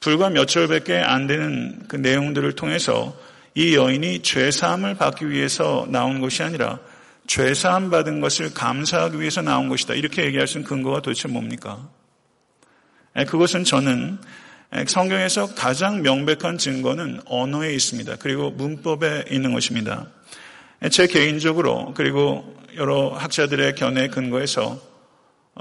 불과 0.00 0.30
몇 0.30 0.46
절밖에 0.46 0.98
안 0.98 1.26
되는 1.26 1.84
그 1.88 1.96
내용들을 1.96 2.52
통해서 2.52 3.16
이 3.54 3.74
여인이 3.74 4.22
죄사함을 4.22 4.94
받기 4.94 5.30
위해서 5.30 5.86
나온 5.88 6.20
것이 6.20 6.42
아니라 6.42 6.78
죄사함 7.26 7.90
받은 7.90 8.20
것을 8.20 8.54
감사하기 8.54 9.20
위해서 9.20 9.42
나온 9.42 9.68
것이다. 9.68 9.94
이렇게 9.94 10.24
얘기할 10.24 10.46
수 10.46 10.58
있는 10.58 10.68
근거가 10.68 11.02
도대체 11.02 11.28
뭡니까? 11.28 11.88
그것은 13.26 13.64
저는 13.64 14.18
성경에서 14.86 15.54
가장 15.54 16.02
명백한 16.02 16.58
증거는 16.58 17.20
언어에 17.26 17.74
있습니다. 17.74 18.16
그리고 18.20 18.50
문법에 18.50 19.24
있는 19.30 19.52
것입니다. 19.52 20.06
제 20.90 21.06
개인적으로 21.06 21.92
그리고 21.94 22.56
여러 22.76 23.08
학자들의 23.08 23.74
견해 23.74 24.08
근거에서 24.08 24.62
어, 24.72 24.87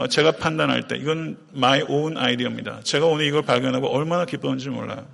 제가 0.06 0.34
판단할 0.34 0.88
때 0.88 0.96
이건 0.96 1.38
my 1.56 1.82
own 1.88 2.18
아이디어입니다. 2.18 2.82
제가 2.84 3.08
오늘 3.08 3.26
이걸 3.26 3.42
발견하고 3.42 3.88
얼마나 3.88 4.26
기뻤는지 4.26 4.70
몰라요. 4.70 5.08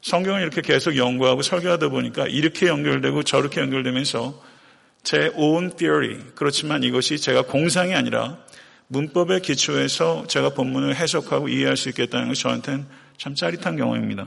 성경을 0.00 0.40
이렇게 0.40 0.62
계속 0.62 0.96
연구하고 0.96 1.42
설교하다 1.42 1.90
보니까 1.90 2.26
이렇게 2.28 2.66
연결되고 2.66 3.24
저렇게 3.24 3.60
연결되면서 3.60 4.42
제 5.02 5.30
own 5.34 5.76
theory 5.76 6.18
그렇지만 6.34 6.82
이것이 6.82 7.18
제가 7.18 7.42
공상이 7.42 7.94
아니라 7.94 8.38
문법의 8.86 9.42
기초에서 9.42 10.26
제가 10.28 10.50
본문을 10.50 10.96
해석하고 10.96 11.48
이해할 11.48 11.76
수 11.76 11.90
있겠다는 11.90 12.28
것이 12.28 12.42
저한테는 12.42 12.86
참 13.18 13.34
짜릿한 13.34 13.76
경험입니다. 13.76 14.26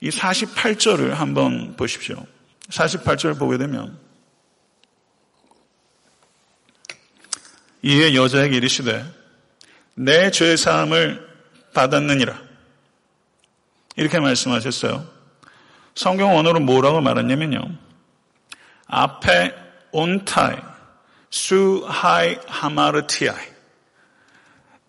이 0.00 0.08
48절을 0.08 1.10
한번 1.10 1.76
보십시오. 1.76 2.24
48절을 2.70 3.38
보게 3.38 3.58
되면 3.58 3.98
이에 7.84 8.14
여자에게 8.14 8.56
이르시되 8.56 9.04
내 9.94 10.30
죄 10.30 10.56
사함을 10.56 11.28
받았느니라 11.74 12.40
이렇게 13.96 14.18
말씀하셨어요. 14.18 15.06
성경 15.94 16.34
원어로 16.34 16.60
뭐라고 16.60 17.00
말했냐면요. 17.00 17.60
ἀφέωνταί 18.86 20.56
σου 21.30 21.84
αἱ 21.88 22.36
ἁμαρτίαι 22.46 23.46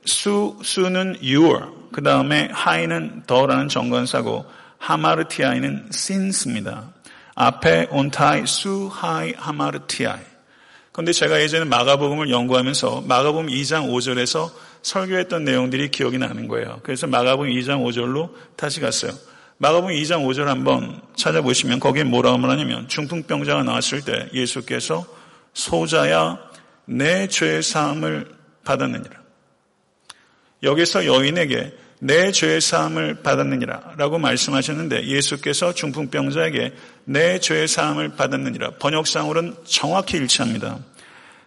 σου 0.06 0.60
σου는 0.64 1.18
your 1.22 1.66
그 1.92 2.02
다음에 2.02 2.50
αἱ는 2.52 3.24
the라는 3.28 3.68
정관사고 3.68 4.46
ἁμαρτίαι는 4.80 5.90
sins입니다. 5.94 6.94
ἀφέωνταί 7.36 8.46
σου 8.48 8.90
αἱ 8.92 9.34
ἁμαρτίαι 9.38 10.35
그런데 10.96 11.12
제가 11.12 11.42
예전에 11.42 11.66
마가복음을 11.66 12.30
연구하면서 12.30 13.02
마가복음 13.02 13.48
2장 13.48 13.90
5절에서 13.90 14.50
설교했던 14.82 15.44
내용들이 15.44 15.92
기억이 15.92 16.18
나는 16.18 16.48
거예요. 16.48 16.80
그래서 16.84 17.06
마가복음 17.06 17.50
2장 17.50 17.84
5절로 17.84 18.30
다시 18.56 18.80
갔어요. 18.80 19.12
마가복음 19.58 19.94
2장 19.94 20.26
5절 20.26 20.46
한번 20.46 21.02
찾아보시면 21.18 21.82
거기에 21.82 22.06
뭐라고 22.06 22.38
말하냐면 22.38 22.88
중풍병자가 22.88 23.64
나왔을 23.64 24.06
때 24.06 24.30
예수께서 24.34 25.06
소자야 25.54 26.40
내 26.86 27.28
죄의 27.28 27.62
사함을 27.62 28.34
받았느니라. 28.64 29.20
여기서 30.64 31.08
여인에게 31.08 31.74
내 32.00 32.32
죄의 32.32 32.62
사함을 32.62 33.22
받았느니라 33.24 33.94
라고 33.98 34.18
말씀하셨는데 34.20 35.08
예수께서 35.08 35.74
중풍병자에게 35.74 36.74
내 37.06 37.40
죄의 37.40 37.68
사함을 37.68 38.16
받았느니라 38.16 38.72
번역상으로는 38.80 39.56
정확히 39.66 40.18
일치합니다. 40.18 40.80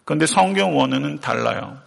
그런데 0.04 0.26
성경 0.26 0.76
원어는 0.76 1.20
달라요. 1.20 1.78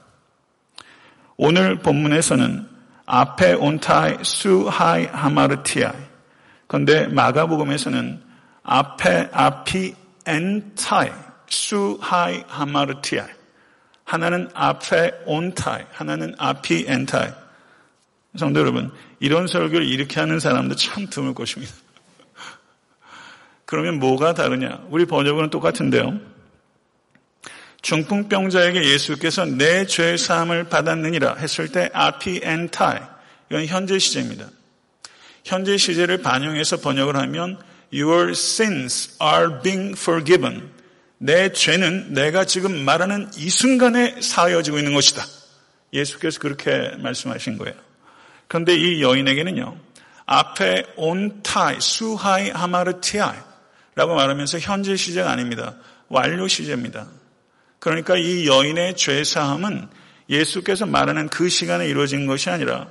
오늘 1.38 1.80
본문에서는 1.80 2.68
앞에 3.08 3.54
온타이 3.54 4.18
수하이 4.22 5.06
하마르티아이 5.06 5.96
그런데 6.68 7.08
마가복음에서는 7.08 8.22
앞에 8.64 9.30
아피 9.34 9.96
엔타이 10.26 11.10
수하이 11.48 12.44
하마르티아이 12.48 13.28
하나는 14.06 14.50
앞에 14.54 15.12
온타이 15.26 15.84
하나는 15.92 16.36
아피 16.38 16.86
엔타이 16.88 17.41
성도 18.38 18.60
여러분 18.60 18.92
이런 19.20 19.48
설교를 19.48 19.86
이렇게 19.86 20.20
하는 20.20 20.40
사람도 20.40 20.76
참 20.76 21.08
드물 21.10 21.34
것입니다. 21.34 21.74
그러면 23.66 24.00
뭐가 24.00 24.34
다르냐? 24.34 24.86
우리 24.90 25.06
번역은 25.06 25.50
똑같은데요. 25.50 26.20
중풍병자에게 27.82 28.84
예수께서 28.84 29.46
내 29.46 29.86
죄 29.86 30.16
사함을 30.18 30.66
받았느니라 30.66 31.36
했을 31.36 31.70
때 31.70 31.90
아피 31.94 32.40
엔타이 32.44 33.00
이건 33.50 33.66
현재 33.66 33.98
시제입니다. 33.98 34.48
현재 35.44 35.78
시제를 35.78 36.22
반영해서 36.22 36.78
번역을 36.78 37.16
하면 37.16 37.58
Your 37.94 38.32
sins 38.32 39.18
are 39.22 39.62
being 39.62 40.00
forgiven. 40.00 40.70
내 41.18 41.52
죄는 41.52 42.14
내가 42.14 42.46
지금 42.46 42.86
말하는 42.86 43.30
이 43.38 43.50
순간에 43.50 44.22
사여지고 44.22 44.78
있는 44.78 44.94
것이다. 44.94 45.24
예수께서 45.94 46.40
그렇게 46.40 46.92
말씀하신 47.00 47.58
거예요. 47.58 47.76
그런데 48.52 48.76
이 48.76 49.02
여인에게는요, 49.02 49.78
앞에 50.26 50.84
온타이, 50.98 51.80
수하이, 51.80 52.50
하마르티아이 52.50 53.38
라고 53.96 54.14
말하면서 54.14 54.60
현재 54.60 54.98
시제가 54.98 55.32
아닙니다. 55.32 55.78
완료 56.10 56.50
시제입니다. 56.50 57.08
그러니까 57.80 58.18
이 58.18 58.48
여인의 58.48 58.98
죄사함은 58.98 59.88
예수께서 60.30 60.86
말하는 60.86 61.30
그 61.30 61.48
시간에 61.48 61.88
이루어진 61.88 62.28
것이 62.28 62.50
아니라 62.50 62.90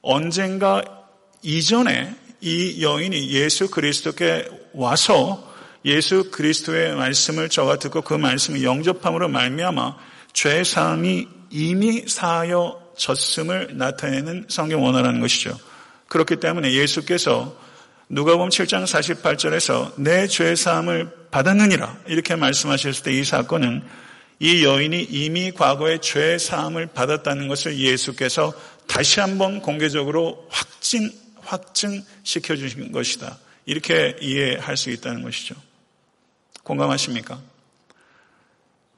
언젠가 0.00 0.82
이전에 1.42 2.16
이 2.40 2.82
여인이 2.82 3.32
예수 3.32 3.70
그리스도께 3.70 4.48
와서 4.72 5.54
예수 5.84 6.30
그리스도의 6.30 6.94
말씀을 6.94 7.50
저가 7.50 7.78
듣고 7.78 8.00
그 8.00 8.14
말씀을 8.14 8.62
영접함으로 8.62 9.28
말미암아 9.28 9.96
죄 10.32 10.64
사함이 10.64 11.28
이미 11.50 12.04
사여 12.08 12.83
졌음을 12.96 13.76
나타내는 13.76 14.46
성경 14.48 14.84
원어라는 14.84 15.20
것이죠. 15.20 15.58
그렇기 16.08 16.36
때문에 16.36 16.72
예수께서 16.72 17.56
누가 18.08 18.32
보면 18.36 18.50
7장 18.50 18.84
48절에서 18.84 19.94
내 19.96 20.28
죄 20.28 20.54
사함을 20.54 21.10
받았느니라 21.30 21.98
이렇게 22.06 22.36
말씀하셨을 22.36 23.02
때 23.02 23.12
이 23.12 23.24
사건은 23.24 23.82
이 24.40 24.64
여인이 24.64 25.04
이미 25.04 25.52
과거에 25.52 25.98
죄 25.98 26.38
사함을 26.38 26.88
받았다는 26.88 27.48
것을 27.48 27.78
예수께서 27.78 28.52
다시 28.86 29.20
한번 29.20 29.60
공개적으로 29.60 30.46
확진 30.50 31.10
확증시켜 31.40 32.56
주신 32.56 32.92
것이다. 32.92 33.38
이렇게 33.66 34.16
이해할 34.20 34.76
수 34.76 34.90
있다는 34.90 35.22
것이죠. 35.22 35.54
공감하십니까? 36.62 37.40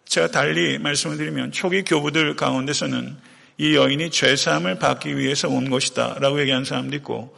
제가 0.06 0.28
달리 0.28 0.78
말씀을 0.78 1.16
드리면 1.16 1.52
초기 1.52 1.82
교부들 1.82 2.36
가운데서는 2.36 3.16
이 3.58 3.74
여인이 3.74 4.10
죄사함을 4.10 4.78
받기 4.78 5.16
위해서 5.16 5.48
온 5.48 5.70
것이다 5.70 6.18
라고 6.20 6.40
얘기하는 6.40 6.64
사람도 6.64 6.96
있고 6.96 7.36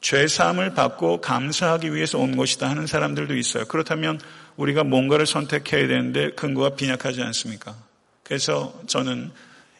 죄사함을 0.00 0.74
받고 0.74 1.20
감사하기 1.20 1.94
위해서 1.94 2.18
온 2.18 2.36
것이다 2.36 2.68
하는 2.68 2.86
사람들도 2.86 3.34
있어요. 3.36 3.64
그렇다면 3.64 4.20
우리가 4.56 4.84
뭔가를 4.84 5.26
선택해야 5.26 5.88
되는데 5.88 6.30
근거가 6.30 6.76
빈약하지 6.76 7.22
않습니까? 7.22 7.74
그래서 8.22 8.78
저는 8.86 9.30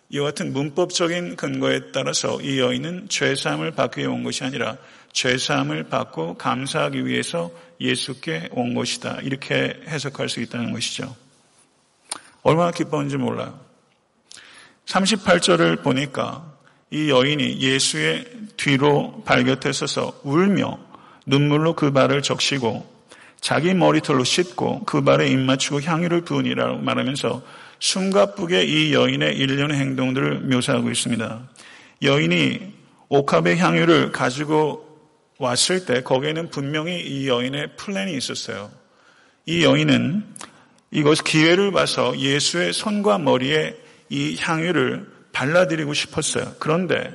이와 0.08 0.26
같은 0.26 0.52
문법적인 0.52 1.36
근거에 1.36 1.90
따라서 1.92 2.40
이 2.40 2.58
여인은 2.60 3.08
죄사함을 3.08 3.72
받기 3.72 4.00
위해 4.00 4.08
온 4.08 4.22
것이 4.22 4.44
아니라 4.44 4.76
죄사함을 5.12 5.84
받고 5.84 6.34
감사하기 6.34 7.06
위해서 7.06 7.50
예수께 7.80 8.50
온 8.52 8.74
것이다. 8.74 9.18
이렇게 9.22 9.80
해석할 9.88 10.28
수 10.28 10.40
있다는 10.40 10.72
것이죠. 10.72 11.14
얼마나 12.42 12.70
기뻤는지 12.70 13.16
몰라요. 13.16 13.65
38절을 14.86 15.82
보니까 15.82 16.56
이 16.90 17.10
여인이 17.10 17.60
예수의 17.60 18.24
뒤로 18.56 19.22
발곁에 19.24 19.72
서서 19.72 20.20
울며 20.22 20.78
눈물로 21.26 21.74
그 21.74 21.92
발을 21.92 22.22
적시고 22.22 22.96
자기 23.40 23.74
머리털로 23.74 24.24
씻고 24.24 24.84
그 24.84 25.02
발에 25.02 25.28
입 25.28 25.38
맞추고 25.38 25.82
향유를 25.82 26.22
부으니라고 26.22 26.78
말하면서 26.78 27.42
숨가쁘게 27.78 28.64
이 28.64 28.94
여인의 28.94 29.36
일련의 29.36 29.78
행동들을 29.78 30.40
묘사하고 30.40 30.90
있습니다. 30.90 31.48
여인이 32.02 32.72
옥합의 33.08 33.58
향유를 33.58 34.12
가지고 34.12 34.84
왔을 35.38 35.84
때 35.84 36.02
거기에는 36.02 36.50
분명히 36.50 37.00
이 37.00 37.28
여인의 37.28 37.76
플랜이 37.76 38.16
있었어요. 38.16 38.70
이 39.44 39.64
여인은 39.64 40.24
이것 40.90 41.22
기회를 41.22 41.72
봐서 41.72 42.18
예수의 42.18 42.72
손과 42.72 43.18
머리에 43.18 43.76
이 44.08 44.36
향유를 44.38 45.06
발라드리고 45.32 45.94
싶었어요. 45.94 46.54
그런데 46.58 47.12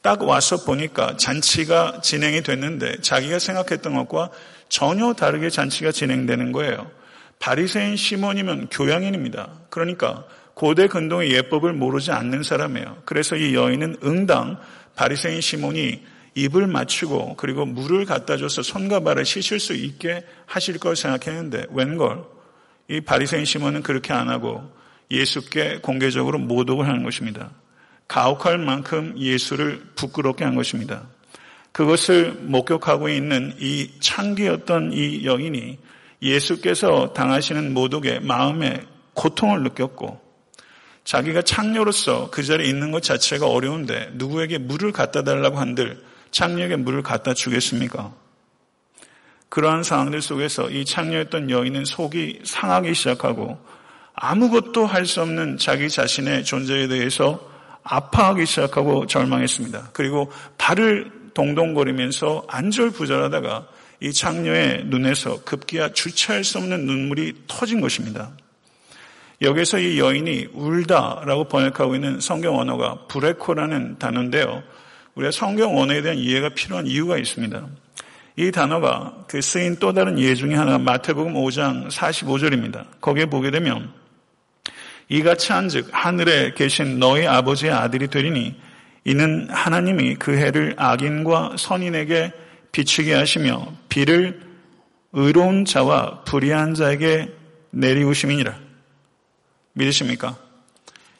딱 0.00 0.22
와서 0.22 0.64
보니까 0.64 1.16
잔치가 1.16 2.00
진행이 2.02 2.42
됐는데 2.42 3.00
자기가 3.00 3.38
생각했던 3.38 3.94
것과 3.94 4.30
전혀 4.68 5.12
다르게 5.12 5.48
잔치가 5.48 5.92
진행되는 5.92 6.52
거예요. 6.52 6.90
바리새인 7.38 7.96
시몬이면 7.96 8.68
교양인입니다. 8.68 9.48
그러니까 9.70 10.24
고대 10.54 10.86
근동의 10.86 11.32
예법을 11.32 11.72
모르지 11.72 12.12
않는 12.12 12.42
사람이에요. 12.42 13.02
그래서 13.04 13.36
이 13.36 13.54
여인은 13.54 13.96
응당 14.04 14.58
바리새인 14.96 15.40
시몬이 15.40 16.02
입을 16.34 16.66
맞추고 16.66 17.36
그리고 17.36 17.66
물을 17.66 18.04
갖다 18.04 18.36
줘서 18.36 18.62
손과 18.62 19.00
발을 19.00 19.24
씻을 19.24 19.60
수 19.60 19.74
있게 19.74 20.24
하실 20.46 20.78
걸 20.78 20.96
생각했는데 20.96 21.66
웬걸 21.70 22.24
이 22.88 23.00
바리새인 23.00 23.44
시몬은 23.44 23.82
그렇게 23.82 24.12
안 24.12 24.28
하고 24.28 24.62
예수께 25.12 25.78
공개적으로 25.82 26.38
모독을 26.38 26.88
하는 26.88 27.04
것입니다. 27.04 27.50
가혹할 28.08 28.58
만큼 28.58 29.14
예수를 29.16 29.82
부끄럽게 29.94 30.44
한 30.44 30.54
것입니다. 30.54 31.06
그것을 31.70 32.32
목격하고 32.40 33.08
있는 33.08 33.54
이 33.58 33.90
창기였던 34.00 34.92
이 34.92 35.24
여인이 35.24 35.78
예수께서 36.22 37.12
당하시는 37.12 37.72
모독에 37.72 38.20
마음에 38.20 38.84
고통을 39.14 39.62
느꼈고 39.62 40.20
자기가 41.04 41.42
창녀로서 41.42 42.30
그 42.30 42.42
자리에 42.42 42.68
있는 42.68 42.90
것 42.90 43.02
자체가 43.02 43.46
어려운데 43.48 44.10
누구에게 44.14 44.58
물을 44.58 44.92
갖다 44.92 45.22
달라고 45.22 45.58
한들 45.58 46.02
창녀에게 46.30 46.76
물을 46.76 47.02
갖다 47.02 47.34
주겠습니까? 47.34 48.14
그러한 49.48 49.82
상황들 49.82 50.22
속에서 50.22 50.70
이 50.70 50.84
창녀였던 50.84 51.50
여인은 51.50 51.84
속이 51.84 52.40
상하기 52.44 52.94
시작하고 52.94 53.58
아무것도 54.24 54.86
할 54.86 55.04
수 55.04 55.20
없는 55.20 55.58
자기 55.58 55.90
자신의 55.90 56.44
존재에 56.44 56.86
대해서 56.86 57.40
아파하기 57.82 58.46
시작하고 58.46 59.06
절망했습니다. 59.06 59.90
그리고 59.92 60.30
발을 60.58 61.10
동동거리면서 61.34 62.44
안절부절하다가 62.46 63.66
이 63.98 64.12
창녀의 64.12 64.84
눈에서 64.84 65.42
급기야 65.42 65.92
주체할 65.92 66.44
수 66.44 66.58
없는 66.58 66.86
눈물이 66.86 67.32
터진 67.48 67.80
것입니다. 67.80 68.30
여기서 69.40 69.80
이 69.80 69.98
여인이 69.98 70.50
울다라고 70.52 71.48
번역하고 71.48 71.96
있는 71.96 72.20
성경 72.20 72.60
언어가 72.60 72.98
브레코라는 73.08 73.98
단어인데요. 73.98 74.62
우리가 75.16 75.32
성경 75.32 75.76
언어에 75.76 76.00
대한 76.00 76.16
이해가 76.18 76.50
필요한 76.50 76.86
이유가 76.86 77.18
있습니다. 77.18 77.66
이 78.36 78.52
단어가 78.52 79.24
그 79.26 79.42
쓰인 79.42 79.76
또 79.80 79.92
다른 79.92 80.16
예 80.20 80.36
중에 80.36 80.54
하나가 80.54 80.78
마태복음 80.78 81.34
5장 81.34 81.90
45절입니다. 81.90 82.84
거기에 83.00 83.26
보게 83.26 83.50
되면 83.50 84.00
이같이 85.12 85.52
한즉 85.52 85.90
하늘에 85.92 86.54
계신 86.54 86.98
너희 86.98 87.26
아버지의 87.26 87.70
아들이 87.70 88.08
되리니 88.08 88.54
이는 89.04 89.46
하나님이 89.50 90.14
그 90.14 90.38
해를 90.38 90.74
악인과 90.78 91.56
선인에게 91.58 92.32
비추게 92.72 93.12
하시며 93.12 93.74
비를 93.90 94.40
의로운 95.12 95.66
자와 95.66 96.24
불의한 96.24 96.72
자에게 96.72 97.30
내리우심이니라. 97.72 98.58
믿으십니까? 99.74 100.38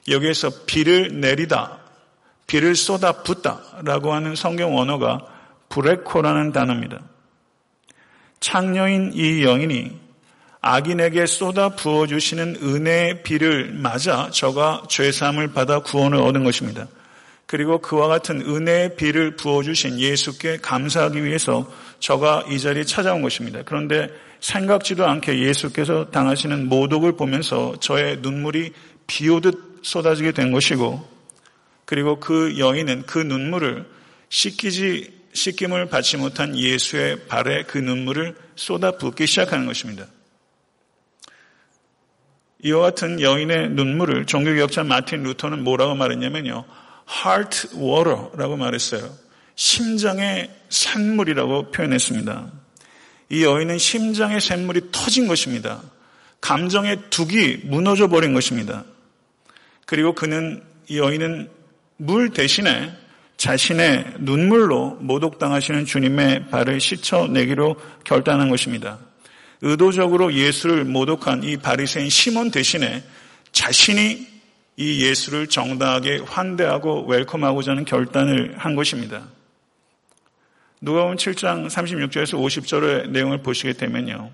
여기에서 0.09 0.49
비를 0.65 1.21
내리다, 1.21 1.79
비를 2.47 2.75
쏟아 2.75 3.13
붓다라고 3.23 4.15
하는 4.15 4.35
성경 4.35 4.79
언어가 4.79 5.21
브레코라는 5.69 6.53
단어입니다. 6.53 6.99
창녀인 8.41 9.13
이 9.13 9.45
여인이 9.45 10.02
악인에게 10.63 11.27
쏟아 11.27 11.71
부어주시는 11.71 12.59
은혜의 12.63 13.25
비를 13.25 13.73
맞아 13.73 14.31
저가 14.31 14.85
죄사함을 14.89 15.53
받아 15.53 15.81
구원을 15.81 16.19
얻은 16.19 16.45
것입니다. 16.45 16.87
그리고 17.47 17.79
그와 17.79 18.07
같은 18.07 18.41
은혜의 18.41 18.95
비를 18.95 19.37
부어주신 19.37 19.99
예수께 19.99 20.59
감사하기 20.63 21.25
위해서 21.25 21.71
저가 21.99 22.45
이 22.49 22.61
자리에 22.61 22.85
찾아온 22.85 23.23
것입니다. 23.23 23.63
그런데 23.65 24.09
생각지도 24.41 25.05
않게 25.05 25.41
예수께서 25.41 26.11
당하시는 26.11 26.69
모독을 26.69 27.17
보면서 27.17 27.75
저의 27.81 28.19
눈물이 28.23 28.73
비 29.09 29.29
오듯 29.29 29.81
쏟아지게 29.83 30.31
된 30.31 30.53
것이고 30.53 31.07
그리고 31.85 32.21
그 32.21 32.57
여인은 32.59 33.03
그 33.07 33.19
눈물을 33.19 33.85
씻기지 34.29 35.23
씻김을 35.35 35.87
받지 35.87 36.17
못한 36.17 36.57
예수의 36.57 37.27
발에 37.27 37.65
그 37.65 37.79
눈물을 37.79 38.37
쏟아 38.55 38.93
붓기 38.93 39.27
시작하는 39.27 39.67
것입니다. 39.67 40.07
이와 42.63 42.81
같은 42.81 43.21
여인의 43.21 43.71
눈물을 43.71 44.27
종교개혁자 44.27 44.85
마틴 44.85 45.23
루터는 45.25 45.65
뭐라고 45.65 45.95
말했냐면요. 45.95 46.65
heart 47.11 47.69
water라고 47.77 48.57
말했어요. 48.57 49.11
심장의 49.55 50.51
샘물이라고 50.69 51.73
표현했습니다. 51.73 52.51
이 53.31 53.45
여인은 53.45 53.79
심장의 53.79 54.41
샘물이 54.41 54.93
터진 54.93 55.27
것입니다. 55.27 55.83
감정의 56.41 56.99
둑이 57.11 57.59
무너져 57.65 58.09
버린 58.09 58.35
것입니다. 58.35 58.85
그리고 59.87 60.15
그는 60.15 60.63
이 60.89 60.99
여인은 60.99 61.51
물 61.97 62.31
대신에 62.31 62.93
자신의 63.37 64.15
눈물로 64.19 64.99
모독당하시는 65.01 65.85
주님의 65.85 66.49
발을 66.51 66.81
씻어내기로 66.81 67.77
결단한 68.05 68.51
것입니다. 68.51 68.99
의도적으로 69.63 70.35
예수를 70.35 70.85
모독한 70.85 71.45
이 71.45 71.57
바리새인 71.57 72.11
시몬 72.11 72.51
대신에 72.51 73.03
자신이 73.53 74.27
이 74.77 75.05
예수를 75.05 75.47
정당하게 75.47 76.19
환대하고 76.27 77.07
웰컴하고자 77.07 77.73
하는 77.73 77.85
결단을 77.85 78.55
한 78.59 78.75
것입니다. 78.75 79.29
누가복음 80.81 81.17
7장 81.17 81.67
36절에서 81.69 82.39
50절의 82.41 83.11
내용을 83.11 83.43
보시게 83.43 83.75
되면요. 83.75 84.33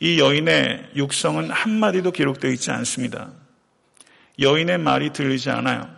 이 0.00 0.18
여인의 0.18 0.90
육성은 0.96 1.50
한마디도 1.50 2.10
기록되어 2.10 2.50
있지 2.50 2.72
않습니다. 2.72 3.30
여인의 4.40 4.78
말이 4.78 5.12
들리지 5.12 5.50
않아요. 5.50 5.88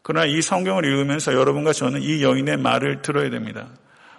그러나 0.00 0.24
이 0.24 0.40
성경을 0.40 0.86
읽으면서 0.86 1.34
여러분과 1.34 1.74
저는 1.74 2.00
이 2.00 2.22
여인의 2.22 2.56
말을 2.56 3.02
들어야 3.02 3.28
됩니다. 3.28 3.68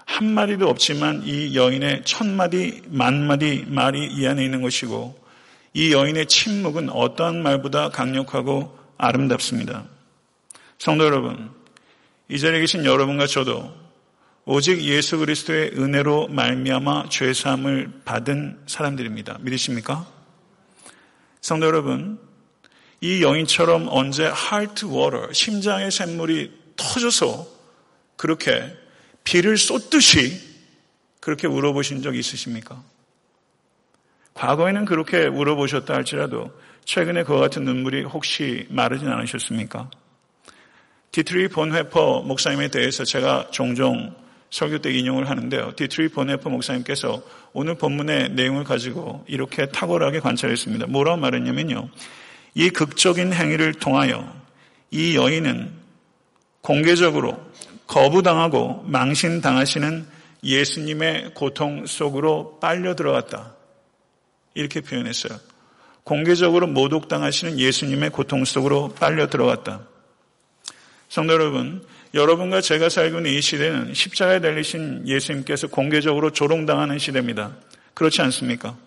한 0.07 0.33
마디도 0.33 0.67
없지만 0.67 1.21
이 1.25 1.55
여인의 1.55 2.03
천 2.05 2.35
마디, 2.35 2.81
만 2.87 3.27
마디 3.27 3.65
말이 3.67 4.07
이 4.07 4.25
안에 4.25 4.43
있는 4.43 4.61
것이고 4.61 5.21
이 5.73 5.91
여인의 5.91 6.27
침묵은 6.27 6.89
어떠한 6.89 7.43
말보다 7.43 7.89
강력하고 7.89 8.75
아름답습니다. 8.97 9.85
성도 10.79 11.05
여러분, 11.05 11.51
이 12.29 12.39
자리에 12.39 12.61
계신 12.61 12.85
여러분과 12.85 13.27
저도 13.27 13.71
오직 14.45 14.81
예수 14.81 15.17
그리스도의 15.17 15.73
은혜로 15.77 16.29
말미암아 16.29 17.09
죄 17.09 17.33
사함을 17.33 17.91
받은 18.05 18.61
사람들입니다. 18.65 19.39
믿으십니까? 19.41 20.07
성도 21.41 21.67
여러분, 21.67 22.17
이 23.01 23.21
여인처럼 23.21 23.87
언제 23.89 24.25
하트 24.25 24.85
워터, 24.85 25.33
심장의 25.33 25.91
샘물이 25.91 26.51
터져서 26.77 27.45
그렇게 28.15 28.73
비를 29.27 29.57
쏟듯이 29.57 30.39
그렇게 31.19 31.47
울어보신 31.47 32.01
적 32.01 32.15
있으십니까? 32.15 32.81
과거에는 34.33 34.85
그렇게 34.85 35.25
울어보셨다 35.25 35.93
할지라도 35.93 36.57
최근에 36.85 37.23
그와 37.23 37.41
같은 37.41 37.65
눈물이 37.65 38.03
혹시 38.03 38.65
마르진 38.69 39.09
않으셨습니까? 39.09 39.91
디트리 41.11 41.49
본회퍼 41.49 42.21
목사님에 42.21 42.69
대해서 42.69 43.03
제가 43.03 43.49
종종 43.51 44.15
설교 44.49 44.77
때 44.77 44.93
인용을 44.93 45.29
하는데요. 45.29 45.73
디트리 45.75 46.07
본회퍼 46.07 46.49
목사님께서 46.49 47.21
오늘 47.51 47.75
본문의 47.75 48.29
내용을 48.29 48.63
가지고 48.63 49.25
이렇게 49.27 49.65
탁월하게 49.67 50.21
관찰했습니다. 50.21 50.87
뭐라고 50.87 51.19
말했냐면요. 51.19 51.89
이 52.53 52.69
극적인 52.69 53.33
행위를 53.33 53.73
통하여 53.73 54.33
이 54.89 55.17
여인은 55.17 55.73
공개적으로 56.61 57.46
거부당하고 57.87 58.83
망신당하시는 58.85 60.05
예수님의 60.43 61.31
고통 61.33 61.85
속으로 61.85 62.59
빨려 62.59 62.95
들어갔다. 62.95 63.55
이렇게 64.53 64.81
표현했어요. 64.81 65.39
공개적으로 66.03 66.67
모독당하시는 66.67 67.59
예수님의 67.59 68.11
고통 68.11 68.45
속으로 68.45 68.93
빨려 68.97 69.27
들어갔다. 69.27 69.81
성도 71.09 71.33
여러분, 71.33 71.85
여러분과 72.13 72.61
제가 72.61 72.89
살고 72.89 73.17
있는 73.17 73.31
이 73.31 73.41
시대는 73.41 73.93
십자가에 73.93 74.41
달리신 74.41 75.07
예수님께서 75.07 75.67
공개적으로 75.67 76.31
조롱당하는 76.31 76.97
시대입니다. 76.97 77.55
그렇지 77.93 78.21
않습니까? 78.21 78.77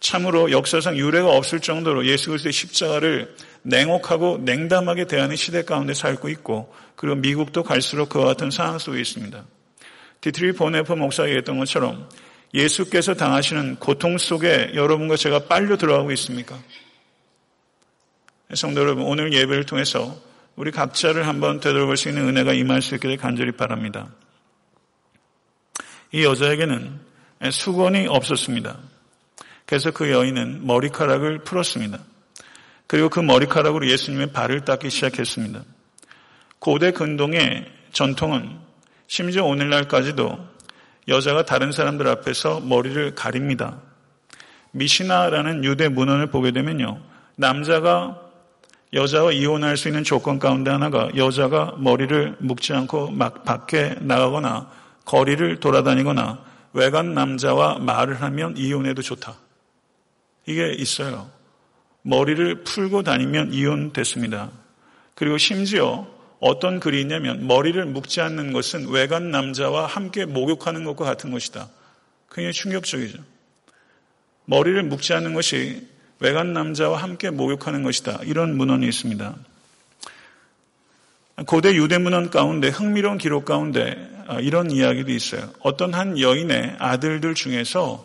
참으로 0.00 0.50
역사상 0.50 0.96
유례가 0.96 1.28
없을 1.28 1.60
정도로 1.60 2.06
예수 2.06 2.30
그리스도의 2.30 2.52
십자가를 2.52 3.36
냉혹하고 3.62 4.38
냉담하게 4.38 5.06
대하는 5.06 5.36
시대 5.36 5.62
가운데 5.62 5.94
살고 5.94 6.28
있고 6.28 6.74
그리고 7.02 7.16
미국도 7.16 7.64
갈수록 7.64 8.10
그와 8.10 8.26
같은 8.26 8.52
상황 8.52 8.78
속에 8.78 9.00
있습니다. 9.00 9.44
디트리 10.20 10.52
본회퍼 10.52 10.94
목사가 10.94 11.28
얘기했던 11.30 11.58
것처럼 11.58 12.08
예수께서 12.54 13.14
당하시는 13.14 13.80
고통 13.80 14.18
속에 14.18 14.70
여러분과 14.76 15.16
제가 15.16 15.46
빨려 15.46 15.76
들어가고 15.76 16.12
있습니까? 16.12 16.56
성도 18.54 18.82
여러분, 18.82 19.02
오늘 19.02 19.32
예배를 19.32 19.66
통해서 19.66 20.16
우리 20.54 20.70
각자를 20.70 21.26
한번 21.26 21.58
되돌아볼 21.58 21.96
수 21.96 22.08
있는 22.08 22.28
은혜가 22.28 22.52
임할 22.52 22.82
수 22.82 22.94
있기를 22.94 23.16
간절히 23.16 23.50
바랍니다. 23.50 24.08
이 26.12 26.22
여자에게는 26.22 27.00
수건이 27.50 28.06
없었습니다. 28.06 28.78
그래서 29.66 29.90
그 29.90 30.08
여인은 30.12 30.68
머리카락을 30.68 31.40
풀었습니다. 31.40 31.98
그리고 32.86 33.08
그 33.08 33.18
머리카락으로 33.18 33.88
예수님의 33.88 34.32
발을 34.32 34.64
닦기 34.64 34.88
시작했습니다. 34.88 35.64
고대 36.62 36.92
근동의 36.92 37.66
전통은 37.90 38.56
심지어 39.08 39.44
오늘날까지도 39.44 40.38
여자가 41.08 41.44
다른 41.44 41.72
사람들 41.72 42.06
앞에서 42.06 42.60
머리를 42.60 43.16
가립니다. 43.16 43.80
미시나라는 44.70 45.64
유대 45.64 45.88
문헌을 45.88 46.28
보게 46.28 46.52
되면요. 46.52 47.00
남자가 47.34 48.16
여자와 48.92 49.32
이혼할 49.32 49.76
수 49.76 49.88
있는 49.88 50.04
조건 50.04 50.38
가운데 50.38 50.70
하나가 50.70 51.10
여자가 51.16 51.74
머리를 51.78 52.36
묶지 52.38 52.72
않고 52.74 53.10
막 53.10 53.42
밖에 53.42 53.96
나가거나 53.98 54.70
거리를 55.04 55.58
돌아다니거나 55.58 56.44
외간 56.74 57.12
남자와 57.12 57.80
말을 57.80 58.22
하면 58.22 58.56
이혼해도 58.56 59.02
좋다. 59.02 59.34
이게 60.46 60.72
있어요. 60.78 61.28
머리를 62.02 62.62
풀고 62.62 63.02
다니면 63.02 63.52
이혼됐습니다. 63.52 64.50
그리고 65.16 65.38
심지어 65.38 66.21
어떤 66.42 66.80
글이 66.80 67.00
있냐면 67.02 67.46
머리를 67.46 67.82
묶지 67.86 68.20
않는 68.20 68.52
것은 68.52 68.88
외간 68.88 69.30
남자와 69.30 69.86
함께 69.86 70.24
목욕하는 70.24 70.82
것과 70.82 71.04
같은 71.04 71.30
것이다. 71.30 71.68
굉장히 72.32 72.52
충격적이죠. 72.52 73.18
머리를 74.46 74.82
묶지 74.82 75.14
않는 75.14 75.34
것이 75.34 75.86
외간 76.18 76.52
남자와 76.52 77.00
함께 77.00 77.30
목욕하는 77.30 77.84
것이다. 77.84 78.18
이런 78.24 78.56
문헌이 78.56 78.84
있습니다. 78.88 79.36
고대 81.46 81.76
유대 81.76 81.98
문헌 81.98 82.30
가운데 82.30 82.70
흥미로운 82.70 83.18
기록 83.18 83.44
가운데 83.44 83.96
아, 84.26 84.40
이런 84.40 84.72
이야기도 84.72 85.12
있어요. 85.12 85.48
어떤 85.60 85.94
한 85.94 86.18
여인의 86.18 86.74
아들들 86.80 87.36
중에서 87.36 88.04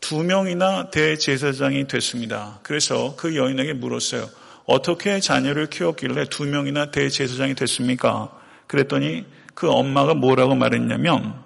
두 0.00 0.22
명이나 0.22 0.88
대제사장이 0.90 1.86
됐습니다. 1.86 2.60
그래서 2.62 3.14
그 3.18 3.36
여인에게 3.36 3.74
물었어요. 3.74 4.26
어떻게 4.66 5.20
자녀를 5.20 5.66
키웠길래 5.66 6.26
두 6.30 6.44
명이나 6.44 6.90
대제사장이 6.90 7.54
됐습니까? 7.54 8.30
그랬더니 8.66 9.24
그 9.54 9.70
엄마가 9.70 10.14
뭐라고 10.14 10.54
말했냐면 10.54 11.42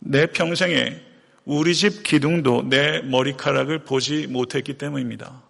내 0.00 0.26
평생에 0.26 1.00
우리 1.44 1.74
집 1.74 2.02
기둥도 2.02 2.68
내 2.68 3.00
머리카락을 3.00 3.80
보지 3.84 4.26
못했기 4.26 4.74
때문입니다. 4.74 5.42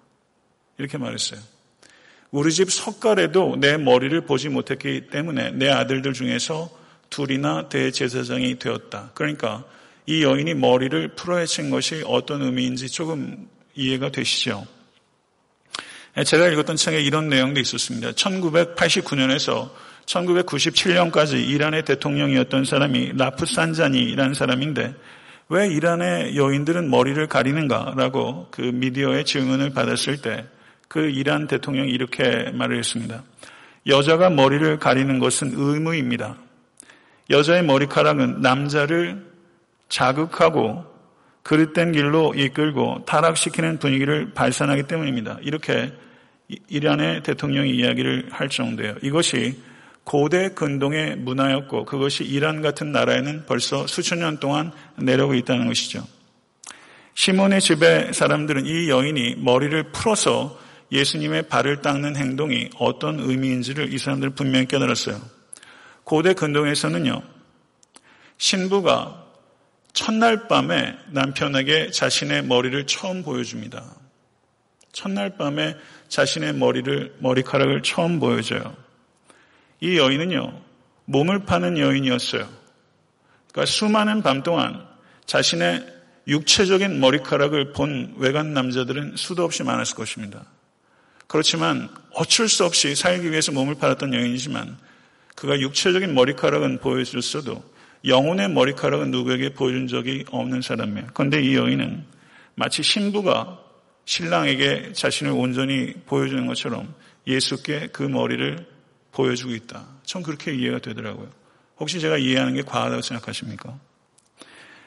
이렇게 0.79 0.99
말했어요. 0.99 1.41
우리 2.31 2.53
집 2.53 2.71
석가래도 2.71 3.57
내 3.61 3.77
머리를 3.77 4.21
보지 4.23 4.49
못했기 4.49 5.09
때문에 5.11 5.53
내 5.53 5.69
아들들 5.69 6.13
중에서 6.13 6.69
둘이나 7.11 7.69
대제사장이 7.69 8.59
되었다. 8.59 9.13
그러니까 9.15 9.65
이 10.07 10.23
여인이 10.23 10.55
머리를 10.55 11.15
풀어헤친 11.15 11.71
것이 11.71 12.03
어떤 12.07 12.43
의미인지 12.43 12.89
조금 12.89 13.49
이해가 13.75 14.11
되시죠? 14.11 14.67
제가 16.23 16.49
읽었던 16.49 16.77
책에 16.77 17.01
이런 17.01 17.29
내용도 17.29 17.61
있었습니다. 17.61 18.13
1989년에서 18.13 19.71
1997년까지 20.07 21.49
이란의 21.49 21.85
대통령이었던 21.85 22.65
사람이 22.65 23.15
라프산자니라는 23.17 24.35
사람인데 24.35 24.95
왜 25.49 25.69
이란의 25.69 26.37
여인들은 26.37 26.89
머리를 26.91 27.27
가리는가라고 27.27 28.49
그 28.51 28.61
미디어의 28.61 29.25
증언을 29.25 29.71
받았을 29.71 30.19
때 30.19 30.47
그 30.95 31.11
이란 31.11 31.49
대통령이 31.49 31.91
이렇게 31.91 32.53
말을 32.53 32.79
했습니다. 32.79 33.25
여자가 33.89 34.31
머리를 34.31 34.79
가리는 34.79 35.19
것은 35.19 35.51
의무입니다. 35.53 36.37
여자의 37.31 37.65
머리카락은 37.65 38.41
남자를 38.41 39.27
자극하고 39.89 40.85
그릇된 41.43 41.91
길로 41.91 42.33
이끌고 42.35 43.07
타락시키는 43.07 43.81
분위기를 43.81 44.35
발산하기 44.35 44.85
때문입니다. 44.85 45.39
이렇게 45.43 45.93
이란의 46.49 47.23
대통령이 47.23 47.71
이야기를 47.71 48.29
할 48.31 48.49
정도예요. 48.49 48.97
이것이 49.03 49.57
고대 50.05 50.51
근동의 50.51 51.17
문화였고 51.17 51.87
그것이 51.87 52.25
이란 52.25 52.61
같은 52.61 52.93
나라에는 52.93 53.47
벌써 53.47 53.87
수천 53.87 54.19
년 54.19 54.39
동안 54.39 54.73
내려오고 54.97 55.35
있다는 55.35 55.67
것이죠. 55.67 56.07
시몬의 57.15 57.61
집의 57.61 58.13
사람들은 58.13 58.67
이 58.67 58.91
여인이 58.91 59.37
머리를 59.39 59.93
풀어서 59.93 60.59
예수님의 60.93 61.49
발을 61.49 61.81
닦는 61.81 62.17
행동이 62.17 62.71
어떤 62.79 63.19
의미인지를 63.21 63.93
이 63.93 63.99
사람들은 63.99 64.35
분명히 64.35 64.67
깨달았어요. 64.67 65.21
고대 66.05 66.35
근동에서는요, 66.35 67.23
신부가 68.37 69.25
첫날 69.95 70.49
밤에 70.49 70.97
남편에게 71.13 71.91
자신의 71.91 72.45
머리를 72.45 72.87
처음 72.87 73.23
보여줍니다. 73.23 73.83
첫날 74.93 75.37
밤에 75.37 75.77
자신의 76.15 76.55
머리를, 76.55 77.17
머리카락을 77.19 77.83
처음 77.83 78.21
보여줘요. 78.21 78.77
이 79.81 79.99
여인은요, 79.99 80.61
몸을 81.07 81.45
파는 81.45 81.77
여인이었어요. 81.77 82.49
그러니까 83.51 83.67
수많은 83.67 84.23
밤 84.23 84.45
동안 84.45 84.87
자신의 85.27 85.85
육체적인 86.29 87.01
머리카락을 87.01 87.73
본 87.73 88.15
외간 88.19 88.55
남자들은 88.55 89.17
수도 89.17 89.43
없이 89.43 89.65
많았을 89.65 89.97
것입니다. 89.97 90.45
그렇지만 91.27 91.89
어쩔 92.13 92.49
수 92.49 92.65
없이 92.65 92.95
살기 92.95 93.33
위해서 93.33 93.51
몸을 93.51 93.75
팔았던 93.75 94.15
여인이지만 94.15 94.79
그가 95.35 95.59
육체적인 95.59 96.15
머리카락은 96.15 96.79
보여줬어도 96.79 97.61
영혼의 98.07 98.51
머리카락은 98.51 99.11
누구에게 99.11 99.49
보여준 99.49 99.89
적이 99.89 100.27
없는 100.31 100.63
사람이에요. 100.63 101.09
그런데 101.13 101.43
이 101.43 101.57
여인은 101.57 102.05
마치 102.55 102.85
신부가 102.85 103.64
신랑에게 104.05 104.93
자신을 104.93 105.33
온전히 105.33 105.93
보여주는 106.07 106.47
것처럼 106.47 106.95
예수께 107.27 107.89
그 107.93 108.03
머리를 108.03 108.67
보여주고 109.13 109.55
있다. 109.55 109.87
전 110.05 110.23
그렇게 110.23 110.55
이해가 110.55 110.81
되더라고요. 110.81 111.31
혹시 111.79 112.01
제가 112.01 112.19
이해하는 112.19 112.55
게 112.55 112.63
과하다고 112.63 113.03
생각하십니까? 113.03 113.79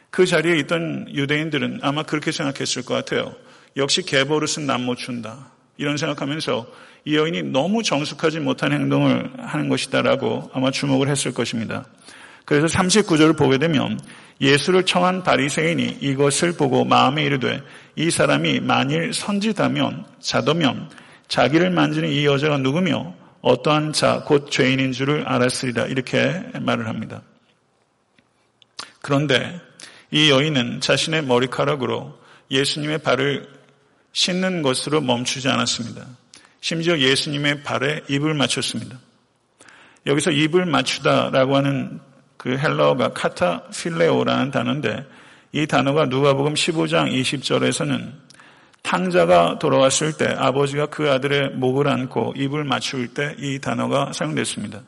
그 0.10 0.26
자리에 0.26 0.58
있던 0.60 1.08
유대인들은 1.14 1.80
아마 1.82 2.04
그렇게 2.04 2.32
생각했을 2.32 2.84
것 2.84 2.94
같아요. 2.94 3.36
역시 3.76 4.02
개버릇은 4.04 4.66
남못 4.66 4.98
춘다. 4.98 5.52
이런 5.78 5.98
생각하면서 5.98 6.68
이 7.06 7.16
여인이 7.16 7.44
너무 7.44 7.84
정숙하지 7.84 8.40
못한 8.40 8.72
행동을 8.74 9.32
하는 9.38 9.70
것이다라고 9.70 10.50
아마 10.54 10.72
주목을 10.72 11.08
했을 11.10 11.34
것입니다. 11.34 11.86
그래서 12.46 12.66
39절을 12.68 13.38
보게 13.38 13.58
되면 13.58 14.00
예수를 14.40 14.86
청한 14.86 15.24
바리새인이 15.24 15.98
이것을 16.02 16.54
보고 16.54 16.86
마음에 16.86 17.24
이르되 17.24 17.62
이 17.96 18.12
사람이 18.12 18.60
만일 18.60 19.14
선지다면 19.14 20.06
자도면 20.20 20.90
자기를 21.28 21.72
만지는 21.72 22.10
이 22.10 22.26
여자가 22.26 22.58
누구며 22.58 23.16
어떠한 23.42 23.94
자, 23.94 24.24
곧 24.26 24.52
죄인인 24.52 24.92
줄을 24.92 25.28
알았으리라. 25.28 25.86
이렇게 25.86 26.44
말을 26.60 26.88
합니다. 26.88 27.22
그런데 29.02 29.60
이 30.12 30.30
여인은 30.30 30.82
자신의 30.82 31.24
머리카락으로 31.24 32.20
예수님의 32.52 33.00
발을 33.00 33.48
씻는 34.14 34.62
것으로 34.62 35.02
멈추지 35.02 35.48
않았습니다. 35.48 36.06
심지어 36.62 36.98
예수님의 36.98 37.64
발에 37.64 38.02
입을 38.10 38.34
맞췄습니다. 38.34 39.00
여기서 40.06 40.32
입을 40.32 40.66
맞추다라고 40.66 41.56
하는 41.56 42.00
그 42.38 42.58
헬라어가 42.58 43.14
카타 43.14 43.64
필레오라는 43.70 44.52
단어인데 44.52 45.06
이 45.52 45.66
단어가 45.68 46.06
누가복음 46.06 46.54
15장 46.54 47.12
20절에서는 47.12 48.12
탕자가 48.84 49.60
돌아왔을 49.60 50.14
때 50.14 50.28
아버지가 50.38 50.86
그 50.86 51.12
아들의 51.12 51.52
목을 51.52 51.88
안고 51.88 52.34
입을 52.38 52.64
맞출 52.64 53.14
때 53.14 53.36
이 53.40 53.60
단어가 53.60 54.14
사용됐습니다. 54.14 54.82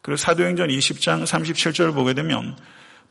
그리고 0.00 0.16
사도행전 0.16 0.68
20장 0.68 1.24
37절을 1.24 1.94
보게 1.94 2.12
되면 2.14 2.56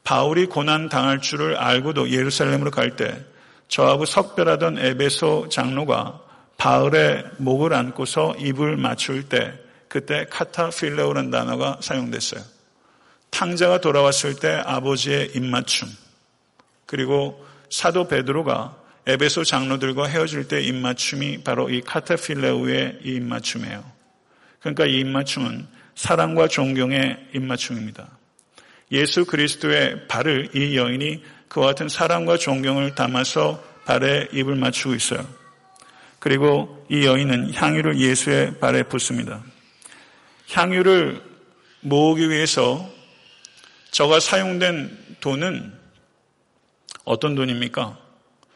바울이 0.03 0.45
고난 0.45 0.89
당할 0.89 1.19
줄을 1.19 1.55
알고도 1.57 2.11
예루살렘으로 2.11 2.71
갈 2.71 2.95
때 2.95 3.25
저하고 3.67 4.05
석별하던 4.05 4.79
에베소 4.79 5.47
장로가 5.49 6.19
바울의 6.57 7.23
목을 7.37 7.73
안고서 7.73 8.35
입을 8.37 8.75
맞출 8.77 9.23
때 9.29 9.53
그때 9.87 10.25
카타필레오라는 10.29 11.31
단어가 11.31 11.77
사용됐어요. 11.81 12.41
탕자가 13.31 13.81
돌아왔을 13.81 14.35
때 14.35 14.61
아버지의 14.65 15.31
입맞춤 15.35 15.89
그리고 16.85 17.43
사도 17.69 18.07
베드로가 18.07 18.77
에베소 19.07 19.43
장로들과 19.43 20.07
헤어질 20.07 20.47
때 20.47 20.61
입맞춤이 20.61 21.39
바로 21.43 21.69
이 21.69 21.81
카타필레우의 21.81 22.99
이 23.03 23.15
입맞춤이에요. 23.15 23.83
그러니까 24.59 24.85
이 24.85 24.99
입맞춤은 24.99 25.67
사랑과 25.95 26.47
존경의 26.47 27.29
입맞춤입니다. 27.33 28.07
예수 28.91 29.25
그리스도의 29.25 30.07
발을 30.07 30.49
이 30.53 30.77
여인이 30.77 31.23
그와 31.47 31.67
같은 31.67 31.89
사랑과 31.89 32.37
존경을 32.37 32.93
담아서 32.95 33.63
발에 33.85 34.27
입을 34.33 34.55
맞추고 34.55 34.93
있어요. 34.93 35.25
그리고 36.19 36.85
이 36.89 37.05
여인은 37.05 37.53
향유를 37.53 37.99
예수의 37.99 38.59
발에 38.59 38.83
붓습니다. 38.83 39.41
향유를 40.51 41.21
모으기 41.79 42.29
위해서 42.29 42.90
저가 43.91 44.19
사용된 44.19 45.17
돈은 45.19 45.73
어떤 47.03 47.35
돈입니까? 47.35 47.97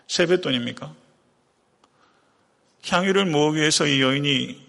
세뱃돈입니까? 0.08 0.94
향유를 2.88 3.26
모으기 3.26 3.60
위해서 3.60 3.86
이 3.86 4.02
여인이 4.02 4.66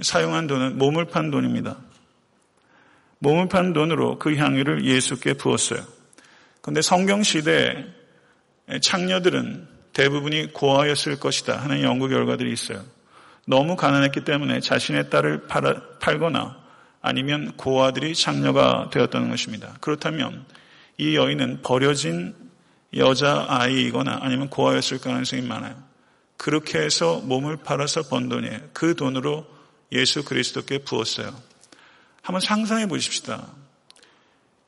사용한 0.00 0.46
돈은 0.46 0.78
몸을 0.78 1.06
판 1.06 1.30
돈입니다. 1.30 1.76
몸을 3.18 3.48
판 3.48 3.72
돈으로 3.72 4.18
그 4.18 4.36
향유를 4.36 4.84
예수께 4.84 5.34
부었어요. 5.34 5.84
그런데 6.60 6.80
성경 6.82 7.22
시대 7.22 7.84
창녀들은 8.82 9.68
대부분이 9.92 10.52
고아였을 10.52 11.20
것이다 11.20 11.56
하는 11.56 11.82
연구 11.82 12.08
결과들이 12.08 12.52
있어요. 12.52 12.82
너무 13.46 13.76
가난했기 13.76 14.24
때문에 14.24 14.60
자신의 14.60 15.10
딸을 15.10 15.46
팔거나 16.00 16.63
아니면 17.06 17.52
고아들이 17.58 18.14
장녀가 18.14 18.88
되었다는 18.90 19.28
것입니다. 19.28 19.76
그렇다면 19.82 20.46
이 20.96 21.16
여인은 21.16 21.60
버려진 21.60 22.34
여자 22.96 23.44
아이이거나 23.46 24.20
아니면 24.22 24.48
고아였을 24.48 25.00
가능성이 25.00 25.42
많아요. 25.42 25.76
그렇게 26.38 26.78
해서 26.78 27.20
몸을 27.20 27.58
팔아서 27.58 28.04
번 28.04 28.30
돈이에요. 28.30 28.58
그 28.72 28.96
돈으로 28.96 29.46
예수 29.92 30.24
그리스도께 30.24 30.78
부었어요. 30.78 31.34
한번 32.22 32.40
상상해 32.40 32.86
보십시다. 32.86 33.48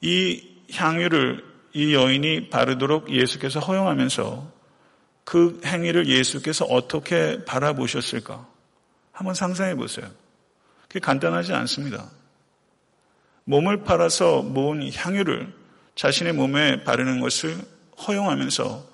이 0.03 0.47
향유를 0.75 1.43
이 1.73 1.95
여인이 1.95 2.51
바르도록 2.51 3.11
예수께서 3.11 3.61
허용하면서 3.61 4.53
그 5.25 5.59
행위를 5.65 6.07
예수께서 6.07 6.67
어떻게 6.67 7.47
바라보셨을까? 7.47 8.47
한번 9.13 9.35
상상해 9.35 9.75
보세요. 9.75 10.11
그게 10.87 11.01
간단하지 11.01 11.55
않습니다. 11.55 12.11
몸을 13.47 13.85
팔아서 13.85 14.43
모은 14.43 14.93
향유를 14.93 15.53
자신의 15.95 16.35
몸에 16.35 16.85
바르는 16.85 17.21
것을 17.21 17.57
허용하면서 18.07 18.85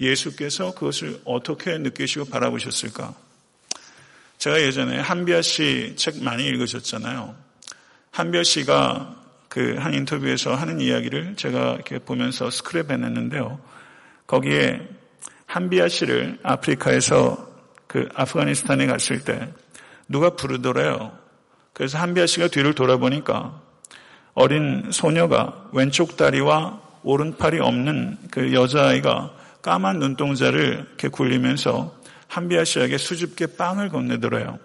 예수께서 0.00 0.72
그것을 0.74 1.20
어떻게 1.24 1.76
느끼시고 1.78 2.26
바라보셨을까? 2.26 3.14
제가 4.38 4.60
예전에 4.62 4.98
한비아 5.00 5.42
씨 5.42 5.94
책 5.96 6.22
많이 6.22 6.46
읽으셨잖아요. 6.46 7.34
한비아 8.12 8.42
씨가 8.42 9.16
그 9.48 9.76
한 9.78 9.94
인터뷰에서 9.94 10.54
하는 10.54 10.80
이야기를 10.80 11.36
제가 11.36 11.74
이렇게 11.74 11.98
보면서 11.98 12.48
스크랩 12.48 12.90
해냈는데요. 12.90 13.58
거기에 14.26 14.86
한비아 15.46 15.88
씨를 15.88 16.38
아프리카에서 16.42 17.50
그 17.86 18.08
아프가니스탄에 18.14 18.86
갔을 18.86 19.24
때 19.24 19.52
누가 20.08 20.30
부르더래요. 20.30 21.18
그래서 21.72 21.98
한비아 21.98 22.26
씨가 22.26 22.48
뒤를 22.48 22.74
돌아보니까 22.74 23.62
어린 24.36 24.90
소녀가 24.92 25.66
왼쪽 25.72 26.18
다리와 26.18 26.78
오른팔이 27.04 27.58
없는 27.58 28.18
그 28.30 28.52
여자아이가 28.52 29.32
까만 29.62 29.98
눈동자를 29.98 30.84
이렇게 30.86 31.08
굴리면서 31.08 31.96
한비아 32.28 32.62
씨에게 32.64 32.98
수줍게 32.98 33.56
빵을 33.56 33.88
건네더래요. 33.88 34.58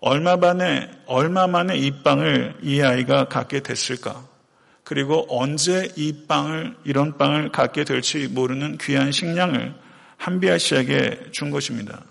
얼마 0.00 0.36
만에, 0.36 0.90
얼마 1.06 1.46
만에 1.46 1.78
이 1.78 2.02
빵을 2.02 2.58
이 2.60 2.82
아이가 2.82 3.28
갖게 3.28 3.60
됐을까? 3.60 4.22
그리고 4.84 5.24
언제 5.30 5.90
이 5.96 6.26
빵을, 6.28 6.76
이런 6.84 7.16
빵을 7.16 7.50
갖게 7.50 7.84
될지 7.84 8.28
모르는 8.28 8.76
귀한 8.76 9.10
식량을 9.10 9.74
한비아 10.18 10.58
씨에게 10.58 11.30
준 11.32 11.50
것입니다. 11.50 12.02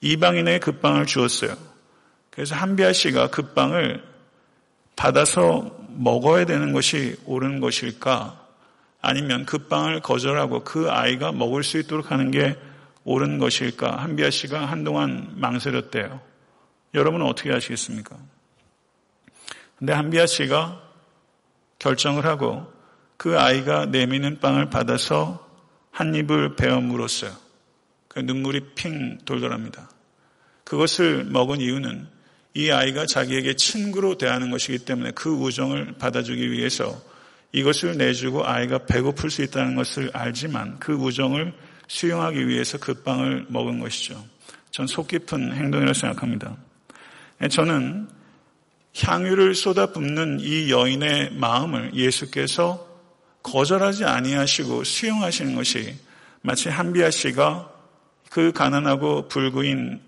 이방인에게 0.00 0.60
그 0.60 0.78
빵을 0.78 1.06
주었어요. 1.06 1.56
그래서 2.30 2.54
한비아 2.54 2.92
씨가 2.92 3.30
그 3.30 3.52
빵을 3.52 4.11
받아서 4.96 5.76
먹어야 5.88 6.44
되는 6.46 6.72
것이 6.72 7.16
옳은 7.26 7.60
것일까? 7.60 8.40
아니면 9.00 9.44
그 9.44 9.58
빵을 9.66 10.00
거절하고 10.00 10.64
그 10.64 10.90
아이가 10.90 11.32
먹을 11.32 11.64
수 11.64 11.78
있도록 11.78 12.10
하는 12.10 12.30
게 12.30 12.56
옳은 13.04 13.38
것일까? 13.38 13.96
한비아 13.96 14.30
씨가 14.30 14.66
한동안 14.66 15.32
망설였대요. 15.36 16.20
여러분은 16.94 17.26
어떻게 17.26 17.50
하시겠습니까? 17.50 18.16
근데 19.78 19.92
한비아 19.92 20.26
씨가 20.26 20.80
결정을 21.80 22.26
하고 22.26 22.72
그 23.16 23.38
아이가 23.38 23.86
내미는 23.86 24.38
빵을 24.40 24.70
받아서 24.70 25.48
한 25.90 26.14
입을 26.14 26.54
베어 26.54 26.80
물었어요. 26.80 27.32
그 28.08 28.20
눈물이 28.20 28.74
핑 28.74 29.18
돌더랍니다. 29.24 29.90
그것을 30.64 31.24
먹은 31.24 31.60
이유는 31.60 32.06
이 32.54 32.70
아이가 32.70 33.06
자기에게 33.06 33.54
친구로 33.56 34.18
대하는 34.18 34.50
것이기 34.50 34.80
때문에 34.80 35.12
그 35.12 35.30
우정을 35.30 35.94
받아주기 35.98 36.50
위해서 36.52 37.00
이것을 37.52 37.96
내주고 37.96 38.46
아이가 38.46 38.78
배고플 38.86 39.30
수 39.30 39.42
있다는 39.42 39.74
것을 39.74 40.10
알지만 40.12 40.78
그 40.78 40.92
우정을 40.92 41.52
수용하기 41.88 42.48
위해서 42.48 42.78
그 42.78 42.94
빵을 43.02 43.46
먹은 43.48 43.80
것이죠. 43.80 44.22
전 44.70 44.86
속 44.86 45.08
깊은 45.08 45.54
행동이라고 45.54 45.92
생각합니다. 45.92 46.56
저는 47.50 48.08
향유를 48.96 49.54
쏟아붓는 49.54 50.40
이 50.40 50.70
여인의 50.70 51.32
마음을 51.34 51.94
예수께서 51.94 52.88
거절하지 53.42 54.04
아니하시고 54.04 54.84
수용하시는 54.84 55.54
것이 55.54 55.94
마치 56.42 56.68
한비아 56.68 57.10
씨가 57.10 57.70
그 58.30 58.52
가난하고 58.52 59.28
불구인 59.28 60.00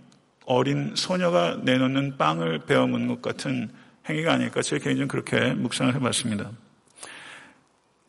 어린 0.47 0.93
소녀가 0.95 1.59
내놓는 1.63 2.17
빵을 2.19 2.61
베어문 2.67 3.07
것 3.09 3.23
같은 3.23 3.71
행위가 4.09 4.35
아닐까 4.35 4.63
제 4.63 4.79
개인적으로 4.79 5.09
그렇게 5.09 5.55
묵상을 5.55 5.95
해봤습니다. 5.95 6.51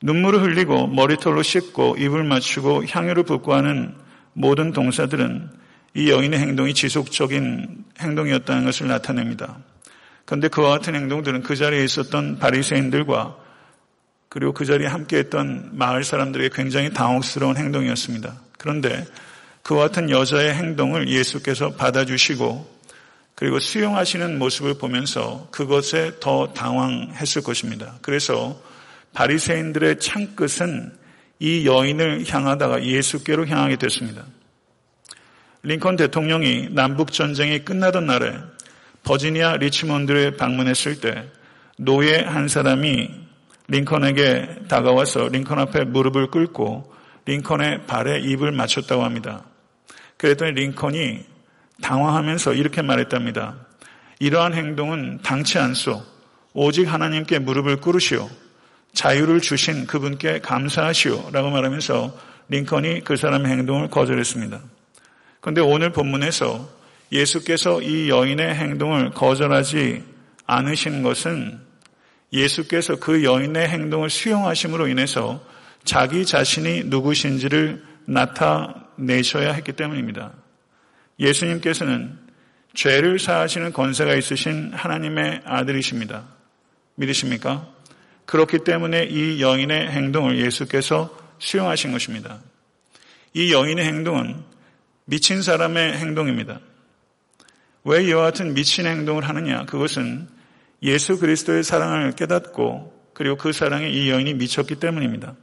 눈물을 0.01 0.41
흘리고 0.41 0.87
머리털로 0.87 1.41
씻고 1.41 1.95
입을 1.97 2.23
맞추고 2.23 2.85
향유를 2.85 3.23
붓고 3.23 3.53
하는 3.53 3.95
모든 4.33 4.73
동사들은 4.73 5.49
이 5.93 6.11
여인의 6.11 6.39
행동이 6.39 6.73
지속적인 6.73 7.85
행동이었다는 7.99 8.65
것을 8.65 8.87
나타냅니다. 8.87 9.57
그런데 10.25 10.49
그와 10.49 10.71
같은 10.71 10.95
행동들은 10.95 11.43
그 11.43 11.55
자리에 11.55 11.83
있었던 11.85 12.39
바리새인들과 12.39 13.37
그리고 14.27 14.51
그 14.51 14.65
자리에 14.65 14.87
함께했던 14.87 15.69
마을 15.73 16.03
사람들에게 16.03 16.49
굉장히 16.53 16.91
당혹스러운 16.91 17.55
행동이었습니다. 17.55 18.33
그런데 18.57 19.05
그와 19.65 19.87
같은 19.87 20.11
여자의 20.11 20.53
행동을 20.53 21.09
예수께서 21.09 21.71
받아주시고 21.71 22.75
그리고 23.33 23.59
수용하시는 23.59 24.37
모습을 24.37 24.75
보면서 24.77 25.47
그것에 25.49 26.19
더 26.19 26.53
당황했을 26.53 27.41
것입니다. 27.41 27.95
그래서 28.03 28.61
바리새인들의 29.15 29.99
창끝은 29.99 30.95
이 31.39 31.65
여인을 31.65 32.25
향하다가 32.27 32.85
예수께로 32.85 33.47
향하게 33.47 33.77
됐습니다. 33.77 34.23
링컨 35.63 35.95
대통령이 35.95 36.69
남북 36.69 37.11
전쟁이 37.11 37.65
끝나던 37.65 38.05
날에 38.05 38.37
버지니아 39.03 39.57
리치몬드를 39.57 40.37
방문했을 40.37 40.99
때 40.99 41.27
노예 41.79 42.19
한 42.19 42.47
사람이 42.47 43.09
링컨에게 43.67 44.67
다가와서 44.67 45.29
링컨 45.29 45.57
앞에 45.57 45.85
무릎을 45.85 46.27
꿇고 46.27 46.93
링컨의 47.25 47.87
발에 47.87 48.19
입을 48.19 48.51
맞췄다고 48.51 49.03
합니다. 49.03 49.43
그랬더니 50.17 50.51
링컨이 50.53 51.25
당황하면서 51.81 52.53
이렇게 52.53 52.81
말했답니다. 52.81 53.55
이러한 54.19 54.53
행동은 54.53 55.19
당치 55.23 55.59
않소. 55.59 56.03
오직 56.53 56.85
하나님께 56.85 57.39
무릎을 57.39 57.77
꿇으시오. 57.77 58.29
자유를 58.93 59.41
주신 59.41 59.85
그분께 59.87 60.39
감사하시오. 60.39 61.31
라고 61.31 61.49
말하면서 61.49 62.17
링컨이 62.47 63.01
그 63.01 63.17
사람의 63.17 63.51
행동을 63.51 63.89
거절했습니다. 63.89 64.61
그런데 65.41 65.61
오늘 65.61 65.91
본문에서 65.91 66.69
예수께서 67.11 67.81
이 67.81 68.09
여인의 68.09 68.55
행동을 68.55 69.11
거절하지 69.11 70.03
않으신 70.47 71.03
것은 71.03 71.59
예수께서 72.31 72.95
그 72.97 73.23
여인의 73.23 73.67
행동을 73.67 74.09
수용하심으로 74.09 74.87
인해서 74.87 75.43
자기 75.83 76.25
자신이 76.25 76.85
누구신지를 76.85 77.83
나타 78.05 78.84
내셔야 78.97 79.53
했기 79.53 79.73
때문입니다. 79.73 80.33
예수님께서는 81.19 82.17
죄를 82.73 83.19
사하시는 83.19 83.71
권세가 83.73 84.15
있으신 84.15 84.73
하나님의 84.73 85.41
아들이십니다. 85.45 86.25
믿으십니까? 86.95 87.67
그렇기 88.25 88.59
때문에 88.59 89.05
이 89.05 89.41
여인의 89.41 89.89
행동을 89.91 90.39
예수께서 90.39 91.17
수용하신 91.39 91.91
것입니다. 91.91 92.39
이 93.33 93.53
여인의 93.53 93.85
행동은 93.85 94.43
미친 95.05 95.41
사람의 95.41 95.97
행동입니다. 95.97 96.59
왜 97.83 98.03
이와 98.03 98.23
같은 98.23 98.53
미친 98.53 98.87
행동을 98.87 99.27
하느냐? 99.27 99.65
그것은 99.65 100.27
예수 100.81 101.19
그리스도의 101.19 101.63
사랑을 101.63 102.11
깨닫고 102.13 103.11
그리고 103.13 103.37
그 103.37 103.53
사랑에 103.53 103.89
이 103.89 104.09
여인이 104.09 104.33
미쳤기 104.33 104.75
때문입니다. 104.75 105.35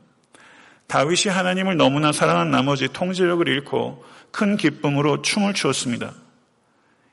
다윗이 0.87 1.33
하나님을 1.33 1.77
너무나 1.77 2.13
사랑한 2.13 2.51
나머지 2.51 2.89
통제력을 2.93 3.47
잃고 3.49 4.05
큰 4.31 4.57
기쁨으로 4.57 5.23
춤을 5.23 5.55
추었습니다. 5.55 6.13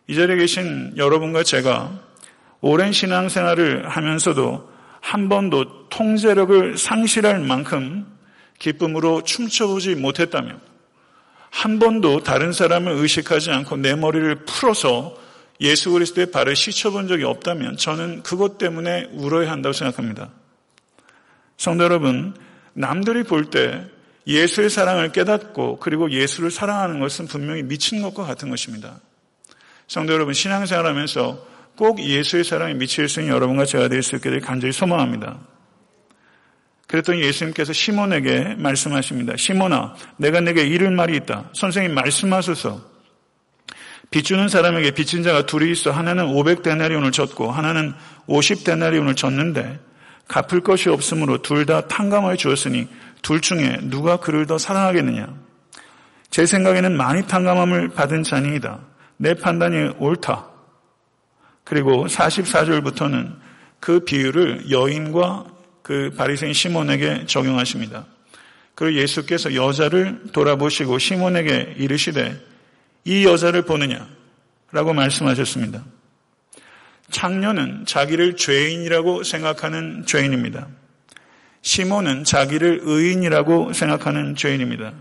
이 0.08 0.16
자리에 0.16 0.38
계신 0.38 0.94
여러분과 0.98 1.44
제가 1.44 1.92
오랜 2.62 2.92
신앙생활을 2.92 3.88
하면서도 3.90 4.70
한 5.02 5.30
번도 5.30 5.90
통제력을 5.90 6.78
상실할 6.78 7.40
만큼 7.40 8.06
기쁨으로 8.58 9.24
춤춰보지 9.24 9.96
못했다면 9.96 10.60
한 11.52 11.80
번도 11.80 12.24
다른 12.24 12.52
사람을 12.52 12.92
의식하지 12.94 13.52
않고 13.52 13.78
내 13.78 13.96
머리를 13.96 14.46
풀어서 14.46 15.16
예수 15.62 15.92
그리스도의 15.92 16.32
발을 16.32 16.56
씻어본 16.56 17.08
적이 17.08 17.26
없다면 17.26 17.78
저는 17.78 18.24
그것 18.24 18.58
때문에 18.58 19.10
울어야 19.12 19.52
한다고 19.52 19.74
생각합니다. 19.74 20.30
성도 21.58 21.84
여러분, 21.84 22.34
남들이 22.80 23.24
볼 23.24 23.50
때 23.50 23.86
예수의 24.26 24.70
사랑을 24.70 25.12
깨닫고 25.12 25.80
그리고 25.80 26.10
예수를 26.12 26.50
사랑하는 26.50 27.00
것은 27.02 27.28
분명히 27.28 27.62
미친 27.62 28.02
것과 28.02 28.24
같은 28.24 28.50
것입니다. 28.50 29.02
성도 29.88 30.14
여러분, 30.14 30.34
신앙생활 30.34 30.86
하면서 30.86 31.46
꼭 31.76 32.00
예수의 32.00 32.46
사랑에 32.46 32.74
미칠 32.76 33.10
수 33.10 33.20
있는 33.20 33.34
여러분과 33.36 33.66
제가 33.66 33.90
될 33.90 34.02
수 34.02 34.16
있기를 34.16 34.40
간절히 34.40 34.72
소망합니다. 34.72 35.40
그랬더니 36.88 37.22
예수님께서 37.22 37.74
시몬에게 37.74 38.56
말씀하십니다. 38.58 39.36
시몬아, 39.36 39.96
내가 40.18 40.40
내게 40.40 40.64
이를 40.64 40.90
말이 40.92 41.18
있다. 41.18 41.50
선생님 41.54 41.94
말씀하소서. 41.94 42.82
빚주는 44.10 44.48
사람에게 44.48 44.92
빚진 44.92 45.22
자가 45.24 45.46
둘이 45.46 45.72
있어 45.72 45.92
하나는 45.92 46.28
500데나리온을 46.28 47.12
졌고 47.12 47.52
하나는 47.52 47.94
50데나리온을 48.28 49.18
졌는데 49.18 49.89
갚을 50.30 50.62
것이 50.62 50.90
없으므로 50.90 51.42
둘 51.42 51.66
다 51.66 51.88
탕감하여 51.88 52.38
주었으니 52.38 52.88
둘 53.22 53.42
중에 53.42 53.80
누가 53.82 54.18
그를 54.18 54.46
더 54.46 54.58
사랑하겠느냐? 54.58 55.28
제 56.30 56.46
생각에는 56.46 56.96
많이 56.96 57.28
탕감함을 57.28 57.90
받은 57.90 58.24
자니이다. 58.24 58.80
내 59.18 59.34
판단이 59.34 59.96
옳다. 59.98 60.48
그리고 61.66 62.06
44절부터는 62.06 63.36
그 63.80 64.00
비유를 64.02 64.72
여인과 64.72 65.46
그 65.82 66.12
바리새인 66.16 66.54
시몬에게 66.54 67.26
적용하십니다. 67.26 68.06
그리고 68.76 69.02
예수께서 69.02 69.56
여자를 69.56 70.24
돌아보시고 70.32 71.00
시몬에게 71.00 71.76
이르시되 71.78 72.40
이 73.04 73.26
여자를 73.26 73.64
보느냐? 73.64 74.08
라고 74.72 74.94
말씀하셨습니다. 74.94 75.84
창녀는 77.10 77.86
자기를 77.86 78.36
죄인이라고 78.36 79.24
생각하는 79.24 80.06
죄인입니다. 80.06 80.68
시몬은 81.62 82.24
자기를 82.24 82.82
의인이라고 82.84 83.74
생각하는 83.74 84.36
죄인입니다. 84.36 84.94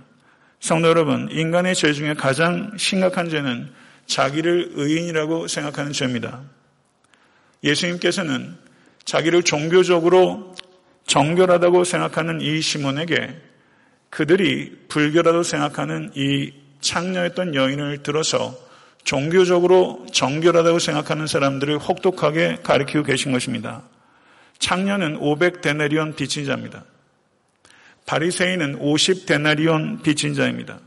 성도 0.60 0.88
여러분, 0.88 1.28
인간의 1.30 1.74
죄 1.74 1.92
중에 1.92 2.14
가장 2.14 2.72
심각한 2.76 3.28
죄는 3.28 3.70
자기를 4.06 4.72
의인이라고 4.74 5.46
생각하는 5.46 5.92
죄입니다. 5.92 6.42
예수님께서는 7.62 8.56
자기를 9.04 9.42
종교적으로 9.42 10.54
정결하다고 11.06 11.84
생각하는 11.84 12.40
이 12.40 12.60
시몬에게 12.60 13.36
그들이 14.10 14.86
불결하다고 14.88 15.42
생각하는 15.42 16.10
이 16.14 16.52
창녀였던 16.80 17.54
여인을 17.54 18.02
들어서 18.02 18.67
종교적으로 19.04 20.06
정결하다고 20.12 20.78
생각하는 20.78 21.26
사람들을 21.26 21.78
혹독하게 21.78 22.58
가리키고 22.62 23.04
계신 23.04 23.32
것입니다. 23.32 23.82
창녀는 24.58 25.18
500데나리온 25.20 26.16
빚진 26.16 26.44
자입니다. 26.44 26.84
바리새인은 28.06 28.78
50데나리온 28.80 30.02
빚진 30.02 30.34
자입니다. 30.34 30.78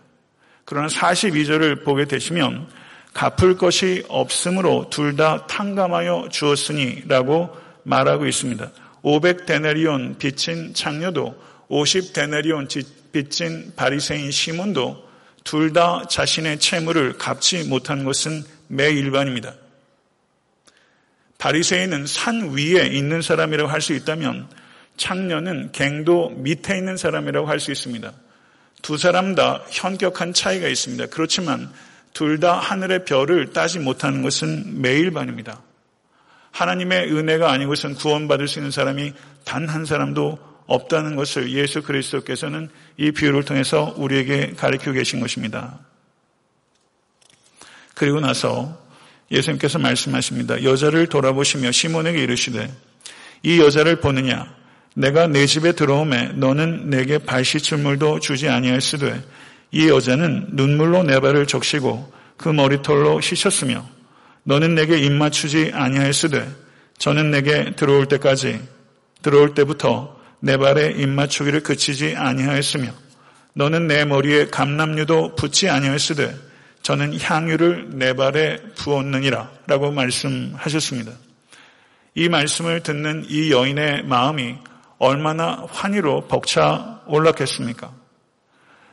그러나 0.66 0.88
42절을 0.88 1.84
보게 1.84 2.06
되시면 2.06 2.68
갚을 3.14 3.58
것이 3.58 4.04
없으므로 4.08 4.90
둘 4.90 5.16
다 5.16 5.46
탕감하여 5.48 6.30
주었으니라고 6.32 7.56
말하고 7.84 8.26
있습니다. 8.26 8.72
500데나리온 9.04 10.18
빚진 10.18 10.74
창녀도 10.74 11.36
50데나리온 11.70 12.68
빚진 13.12 13.74
바리새인 13.76 14.32
시몬도 14.32 15.11
둘 15.44 15.74
다 15.74 16.04
자신의 16.08 16.60
채무를 16.60 17.18
갚지 17.18 17.64
못한 17.66 18.04
것은 18.04 18.44
매일반입니다. 18.68 19.54
바리새인은 21.38 22.06
산 22.06 22.52
위에 22.56 22.86
있는 22.88 23.22
사람이라고 23.22 23.70
할 23.70 23.82
수 23.82 23.94
있다면 23.94 24.48
창녀는 24.98 25.72
갱도 25.72 26.30
밑에 26.38 26.78
있는 26.78 26.98
사람이라고 26.98 27.48
할 27.48 27.60
수 27.60 27.72
있습니다. 27.72 28.12
두 28.82 28.98
사람 28.98 29.36
다 29.36 29.64
현격한 29.70 30.34
차이가 30.34 30.68
있습니다. 30.68 31.08
그렇지만 31.08 31.72
둘 32.14 32.40
다 32.40 32.60
하늘의 32.60 33.06
별을 33.06 33.54
따지 33.54 33.80
못하는 33.80 34.22
것은 34.22 34.82
매일반입니다. 34.82 35.62
하나님의 36.52 37.12
은혜가 37.12 37.52
아니고선 37.52 37.96
구원받을 37.96 38.48
수 38.48 38.60
있는 38.60 38.70
사람이 38.72 39.14
단 39.46 39.70
한 39.70 39.86
사람도 39.86 40.38
없다는 40.74 41.16
것을 41.16 41.52
예수 41.52 41.82
그리스도께서는 41.82 42.70
이 42.98 43.12
비유를 43.12 43.44
통해서 43.44 43.94
우리에게 43.98 44.54
가르치고 44.58 44.94
계신 44.94 45.20
것입니다. 45.20 45.80
그리고 47.94 48.20
나서 48.20 48.82
예수님께서 49.32 49.80
말씀하십니다. 49.80 50.64
여자를 50.64 51.08
돌아보시며 51.08 51.72
시몬에게 51.72 52.24
이르시되 52.24 52.72
이 53.44 53.60
여자를 53.60 54.02
보느냐 54.02 54.54
내가 54.94 55.28
내 55.28 55.46
집에 55.46 55.72
들어오매 55.72 56.34
너는 56.36 56.90
내게 56.90 57.18
발 57.18 57.46
씻을 57.46 57.78
물도 57.78 58.20
주지 58.20 58.50
아니하였으되 58.50 59.24
이 59.72 59.88
여자는 59.88 60.50
눈물로 60.52 61.04
내 61.04 61.20
발을 61.20 61.48
적시고 61.48 62.12
그 62.38 62.50
머리털로 62.50 63.22
씻었으며 63.22 63.88
너는 64.44 64.76
내게 64.76 64.98
입 64.98 65.12
맞추지 65.12 65.72
아니하였으되 65.74 66.50
저는 66.98 67.32
내게 67.32 67.72
들어올 67.76 68.08
때까지 68.08 68.60
들어올 69.22 69.54
때부터 69.54 70.20
내 70.42 70.58
발에 70.58 70.96
입 70.98 71.08
맞추기를 71.08 71.62
그치지 71.62 72.16
아니하였으며 72.18 72.92
너는 73.54 73.88
내 73.88 74.06
머리에 74.06 74.48
감남류도 74.48 75.36
붙지 75.36 75.70
아니하였으되 75.70 76.36
저는 76.82 77.20
향유를 77.20 77.92
내 77.92 78.14
발에 78.14 78.58
부었느니라 78.76 79.52
라고 79.68 79.92
말씀하셨습니다. 79.92 81.12
이 82.16 82.28
말씀을 82.28 82.82
듣는 82.82 83.26
이 83.30 83.52
여인의 83.52 84.04
마음이 84.04 84.56
얼마나 84.98 85.66
환희로 85.70 86.28
벅차 86.28 87.02
올랐겠습니까? 87.06 87.94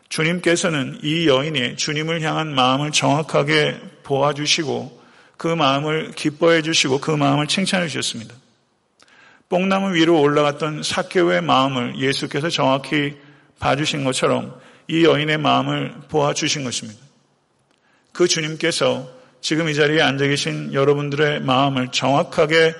주님께서는 0.09 1.01
이 1.03 1.27
여인의 1.27 1.77
주님을 1.77 2.23
향한 2.23 2.55
마음을 2.55 2.93
정확하게 2.93 3.81
보아주시고 4.05 5.03
그 5.37 5.49
마음을 5.49 6.13
기뻐해 6.13 6.63
주시고 6.63 7.01
그 7.01 7.11
마음을 7.11 7.47
칭찬해 7.47 7.89
주셨습니다. 7.89 8.35
뽕나무 9.49 9.95
위로 9.95 10.21
올라갔던 10.21 10.83
사케오의 10.83 11.41
마음을 11.43 11.99
예수께서 11.99 12.51
정확히 12.51 13.17
봐주신 13.59 14.05
것처럼 14.05 14.59
이 14.89 15.05
여인의 15.05 15.39
마음을 15.39 15.95
보아주신 16.09 16.65
것입니다. 16.65 17.01
그 18.13 18.29
주님께서 18.29 19.09
지금 19.41 19.69
이 19.69 19.75
자리에 19.75 20.01
앉아 20.03 20.27
계신 20.27 20.75
여러분들의 20.75 21.41
마음을 21.41 21.89
정확하게 21.93 22.75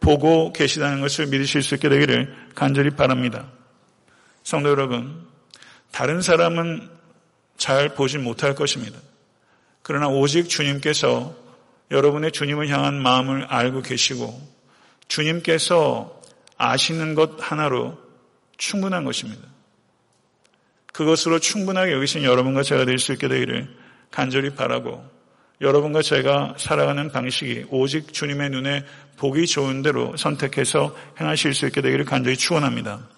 보고 0.00 0.52
계시다는 0.52 1.00
것을 1.00 1.26
믿으실 1.26 1.62
수 1.62 1.74
있게 1.74 1.88
되기를 1.88 2.34
간절히 2.54 2.90
바랍니다. 2.90 3.50
성도 4.42 4.70
여러분, 4.70 5.26
다른 5.90 6.22
사람은 6.22 6.88
잘 7.56 7.94
보지 7.94 8.18
못할 8.18 8.54
것입니다. 8.54 8.98
그러나 9.82 10.08
오직 10.08 10.48
주님께서 10.48 11.34
여러분의 11.90 12.32
주님을 12.32 12.68
향한 12.68 13.00
마음을 13.02 13.44
알고 13.44 13.82
계시고 13.82 14.57
주님께서 15.08 16.20
아시는 16.56 17.14
것 17.14 17.36
하나로 17.38 17.98
충분한 18.56 19.04
것입니다. 19.04 19.42
그것으로 20.92 21.38
충분하게 21.38 21.92
여기신 21.92 22.24
여러분과 22.24 22.62
제가 22.62 22.84
될 22.84 22.98
수 22.98 23.12
있게 23.12 23.28
되기를 23.28 23.68
간절히 24.10 24.50
바라고 24.50 25.04
여러분과 25.60 26.02
제가 26.02 26.54
살아가는 26.56 27.10
방식이 27.10 27.66
오직 27.70 28.12
주님의 28.12 28.50
눈에 28.50 28.84
보기 29.16 29.46
좋은 29.46 29.82
대로 29.82 30.16
선택해서 30.16 30.96
행하실 31.20 31.54
수 31.54 31.66
있게 31.66 31.80
되기를 31.80 32.04
간절히 32.04 32.36
축원합니다. 32.36 33.08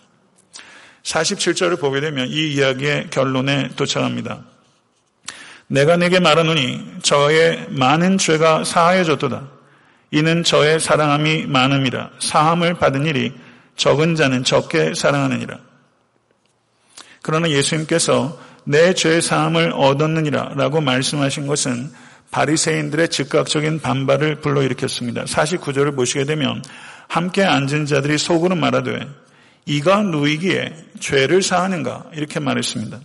47절을 1.02 1.80
보게 1.80 2.00
되면 2.00 2.28
이 2.28 2.54
이야기의 2.54 3.10
결론에 3.10 3.68
도착합니다. 3.76 4.44
내가 5.66 5.96
내게 5.96 6.18
말하노니 6.18 7.00
저의 7.02 7.66
많은 7.68 8.18
죄가 8.18 8.64
사하여졌도다. 8.64 9.59
이는 10.10 10.42
저의 10.42 10.80
사랑함이 10.80 11.46
많음이라. 11.46 12.10
사함을 12.18 12.74
받은 12.74 13.06
일이 13.06 13.32
적은 13.76 14.16
자는 14.16 14.44
적게 14.44 14.94
사랑하느니라. 14.94 15.58
그러나 17.22 17.48
예수님께서 17.48 18.38
내 18.64 18.94
죄의 18.94 19.22
사함을 19.22 19.72
얻었느니라 19.72 20.54
라고 20.56 20.80
말씀하신 20.80 21.46
것은 21.46 21.90
바리새인들의 22.30 23.08
즉각적인 23.08 23.80
반발을 23.80 24.36
불러일으켰습니다. 24.36 25.24
49절을 25.24 25.96
보시게 25.96 26.24
되면 26.24 26.62
함께 27.08 27.42
앉은 27.44 27.86
자들이 27.86 28.18
속으로 28.18 28.54
말하되 28.54 29.08
이가 29.66 30.02
누이기에 30.02 30.74
죄를 31.00 31.42
사하는가 31.42 32.06
이렇게 32.14 32.40
말했습니다. 32.40 33.00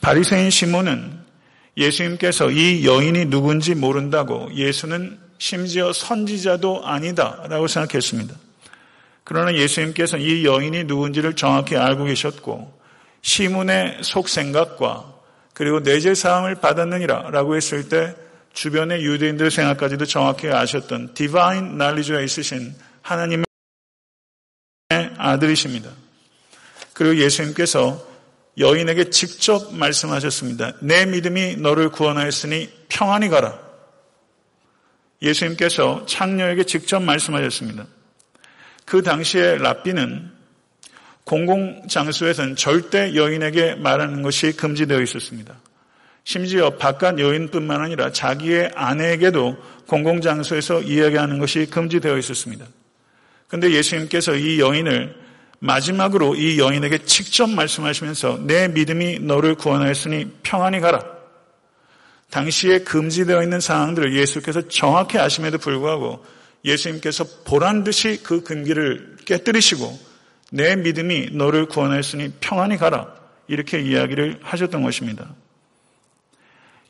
바리새인 0.00 0.50
시몬은 0.50 1.18
예수님께서 1.76 2.50
이 2.50 2.86
여인이 2.86 3.26
누군지 3.26 3.74
모른다고 3.74 4.48
예수는 4.54 5.18
심지어 5.38 5.92
선지자도 5.92 6.84
아니다라고 6.84 7.68
생각했습니다. 7.68 8.34
그러나 9.24 9.54
예수님께서 9.54 10.16
이 10.18 10.44
여인이 10.44 10.84
누군지를 10.84 11.36
정확히 11.36 11.76
알고 11.76 12.04
계셨고 12.04 12.78
시몬의 13.22 13.98
속생각과 14.02 15.14
그리고 15.54 15.80
내재 15.80 16.14
사함을 16.14 16.56
받았느니라 16.56 17.30
라고 17.30 17.56
했을 17.56 17.88
때 17.88 18.14
주변의 18.52 19.04
유대인들 19.04 19.50
생각까지도 19.50 20.06
정확히 20.06 20.48
아셨던 20.48 21.14
디바인 21.14 21.76
날리주가 21.78 22.20
있으신 22.20 22.74
하나님의 23.02 23.44
아들이십니다. 25.16 25.90
그리고 26.94 27.16
예수님께서 27.16 28.04
여인에게 28.56 29.10
직접 29.10 29.74
말씀하셨습니다. 29.74 30.72
내 30.80 31.06
믿음이 31.06 31.56
너를 31.56 31.90
구원하였으니 31.90 32.70
평안히 32.88 33.28
가라. 33.28 33.67
예수님께서 35.22 36.06
창녀에게 36.06 36.64
직접 36.64 37.02
말씀하셨습니다. 37.02 37.86
그 38.84 39.02
당시에 39.02 39.56
랍비는 39.58 40.30
공공장소에서는 41.24 42.56
절대 42.56 43.14
여인에게 43.14 43.74
말하는 43.74 44.22
것이 44.22 44.52
금지되어 44.52 45.00
있었습니다. 45.02 45.60
심지어 46.24 46.70
바깥 46.70 47.18
여인뿐만 47.18 47.80
아니라 47.80 48.12
자기의 48.12 48.72
아내에게도 48.74 49.56
공공장소에서 49.86 50.82
이야기하는 50.82 51.38
것이 51.38 51.66
금지되어 51.66 52.16
있었습니다. 52.18 52.66
그런데 53.46 53.72
예수님께서 53.72 54.36
이 54.36 54.60
여인을 54.60 55.14
마지막으로 55.60 56.34
이 56.34 56.58
여인에게 56.58 57.04
직접 57.04 57.48
말씀하시면서 57.48 58.40
내 58.46 58.68
믿음이 58.68 59.20
너를 59.20 59.54
구원하였으니 59.54 60.30
평안히 60.42 60.80
가라. 60.80 61.17
당시에 62.30 62.80
금지되어 62.80 63.42
있는 63.42 63.60
상황들을 63.60 64.14
예수께서 64.14 64.68
정확히 64.68 65.18
아심에도 65.18 65.58
불구하고 65.58 66.24
예수님께서 66.64 67.24
보란 67.44 67.84
듯이 67.84 68.22
그 68.22 68.42
금기를 68.42 69.16
깨뜨리시고 69.24 69.98
내 70.50 70.76
믿음이 70.76 71.30
너를 71.32 71.66
구원하였으니 71.66 72.32
평안히 72.40 72.76
가라. 72.76 73.14
이렇게 73.46 73.80
이야기를 73.80 74.40
하셨던 74.42 74.82
것입니다. 74.82 75.34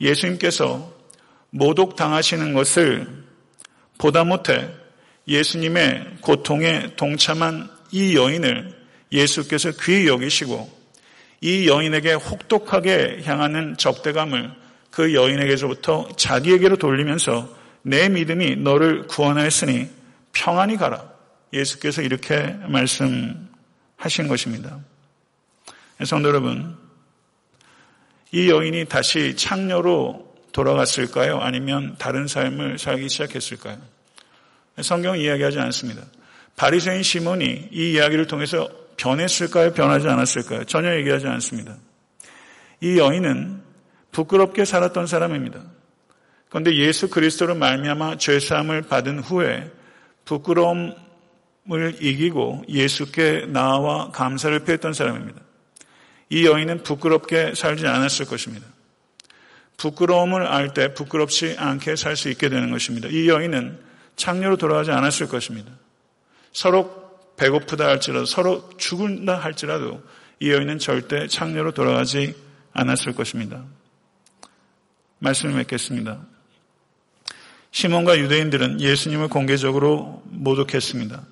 예수님께서 0.01 0.93
모독 1.51 1.97
당하시는 1.97 2.53
것을 2.53 3.07
보다 3.97 4.25
못해 4.25 4.69
예수님의 5.27 6.19
고통에 6.21 6.95
동참한 6.97 7.69
이 7.91 8.17
여인을 8.17 8.77
예수께서 9.13 9.73
귀히 9.83 10.07
여기시고 10.09 10.79
이 11.41 11.69
여인에게 11.69 12.15
혹독하게 12.15 13.23
향하는 13.25 13.77
적대감을 13.77 14.53
그 14.99 15.15
여인에게서부터 15.15 16.09
자기에게로 16.17 16.77
돌리면서 16.77 17.49
내 17.83 18.09
믿음이 18.09 18.57
너를 18.57 19.07
구원하였으니 19.07 19.89
평안히 20.33 20.77
가라. 20.77 21.09
예수께서 21.53 22.03
이렇게 22.03 22.57
말씀하신 22.67 24.27
것입니다. 24.27 24.81
성도 26.05 26.31
여러분, 26.31 26.77
이 28.33 28.51
여인이 28.51 28.87
다시 28.87 29.37
창녀로 29.37 30.35
돌아갔을까요? 30.51 31.39
아니면 31.39 31.95
다른 32.01 32.27
삶을 32.27 32.81
살기 32.81 33.09
시작했을까요? 33.09 33.79
성경은 34.83 35.21
이야기하지 35.21 35.61
않습니다. 35.61 36.03
바리새인 36.57 37.05
시몬이 37.05 37.69
이 37.71 37.93
이야기를 37.93 38.27
통해서 38.27 38.69
변했을까요? 38.97 39.75
변하지 39.75 40.09
않았을까요? 40.09 40.65
전혀 40.65 40.97
얘기하지 40.97 41.29
않습니다. 41.29 41.77
이 42.81 42.99
여인은 42.99 43.68
부끄럽게 44.13 44.65
살았던 44.65 45.07
사람입니다. 45.07 45.61
그런데 46.49 46.75
예수 46.77 47.11
그리스도로 47.11 47.55
말미암아 47.55 48.17
죄 48.17 48.41
사함을 48.41 48.83
받은 48.83 49.19
후에 49.21 49.71
부끄러움을 50.25 50.95
이기고 52.01 52.65
예수께 52.69 53.47
나와 53.49 54.11
감사를 54.11 54.59
표했던 54.61 54.93
사람입니다. 54.95 55.41
이 56.31 56.47
여인은 56.47 56.83
부끄럽게 56.83 57.55
살지 57.55 57.87
않았을 57.87 58.27
것입니다. 58.27 58.67
부끄러움을 59.77 60.47
알 60.47 60.75
때 60.75 60.93
부끄럽지 60.93 61.57
않게 61.59 61.97
살 61.97 62.17
수 62.17 62.29
있게 62.29 62.49
되는 62.49 62.71
것입니다. 62.71 63.09
이 63.09 63.29
여인은 63.29 63.79
창녀로 64.17 64.57
돌아가지 64.57 64.91
않았을 64.91 65.29
것입니다. 65.29 65.71
서로 66.53 67.09
배고프다 67.37 67.87
할지라도 67.87 68.25
서로 68.27 68.69
죽은다 68.77 69.37
할지라도 69.37 70.03
이 70.41 70.51
여인은 70.51 70.79
절대 70.79 71.29
창녀로 71.29 71.73
돌아가지 71.73 72.35
않았을 72.73 73.15
것입니다. 73.15 73.65
말씀을 75.19 75.55
맺겠습니다. 75.57 76.19
시몬과 77.71 78.19
유대인들은 78.19 78.81
예수님을 78.81 79.29
공개적으로 79.29 80.23
모독했습니다. 80.27 81.23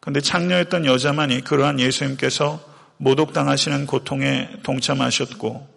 그런데 0.00 0.20
창녀였던 0.20 0.86
여자만이 0.86 1.42
그러한 1.42 1.80
예수님께서 1.80 2.62
모독당하시는 2.98 3.86
고통에 3.86 4.50
동참하셨고 4.62 5.74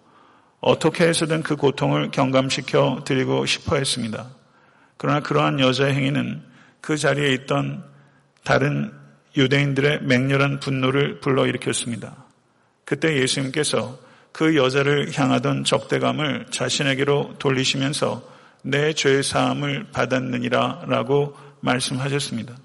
어떻게 0.59 1.07
해서든 1.07 1.43
그 1.43 1.55
고통을 1.55 2.11
경감시켜 2.11 3.03
드리고 3.05 3.45
싶어 3.45 3.75
했습니다. 3.75 4.27
그러나 4.97 5.19
그러한 5.19 5.59
여자의 5.59 5.93
행위는 5.93 6.41
그 6.81 6.97
자리에 6.97 7.33
있던 7.33 7.83
다른 8.43 8.91
유대인들의 9.35 10.03
맹렬한 10.03 10.59
분노를 10.59 11.19
불러일으켰습니다. 11.19 12.15
그때 12.85 13.15
예수님께서 13.21 13.99
그 14.37 14.55
여자를 14.55 15.17
향하던 15.17 15.63
적대감을 15.63 16.45
자신에게로 16.51 17.37
돌리시면서 17.39 18.21
내 18.61 18.93
죄의 18.93 19.23
사함을 19.23 19.87
받았느니라 19.91 20.83
라고 20.85 21.35
말씀하셨습니다. 21.61 22.55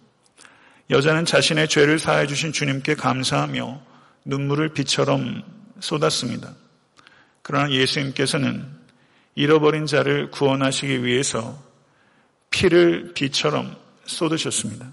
여자는 0.90 1.24
자신의 1.24 1.68
죄를 1.68 1.98
사해 1.98 2.26
주신 2.26 2.52
주님께 2.52 2.94
감사하며 2.94 3.80
눈물을 4.26 4.68
비처럼 4.74 5.42
쏟았습니다. 5.80 6.52
그러나 7.40 7.70
예수님께서는 7.70 8.66
잃어버린 9.34 9.86
자를 9.86 10.30
구원하시기 10.30 11.04
위해서 11.04 11.58
피를 12.50 13.14
비처럼 13.14 13.74
쏟으셨습니다. 14.04 14.92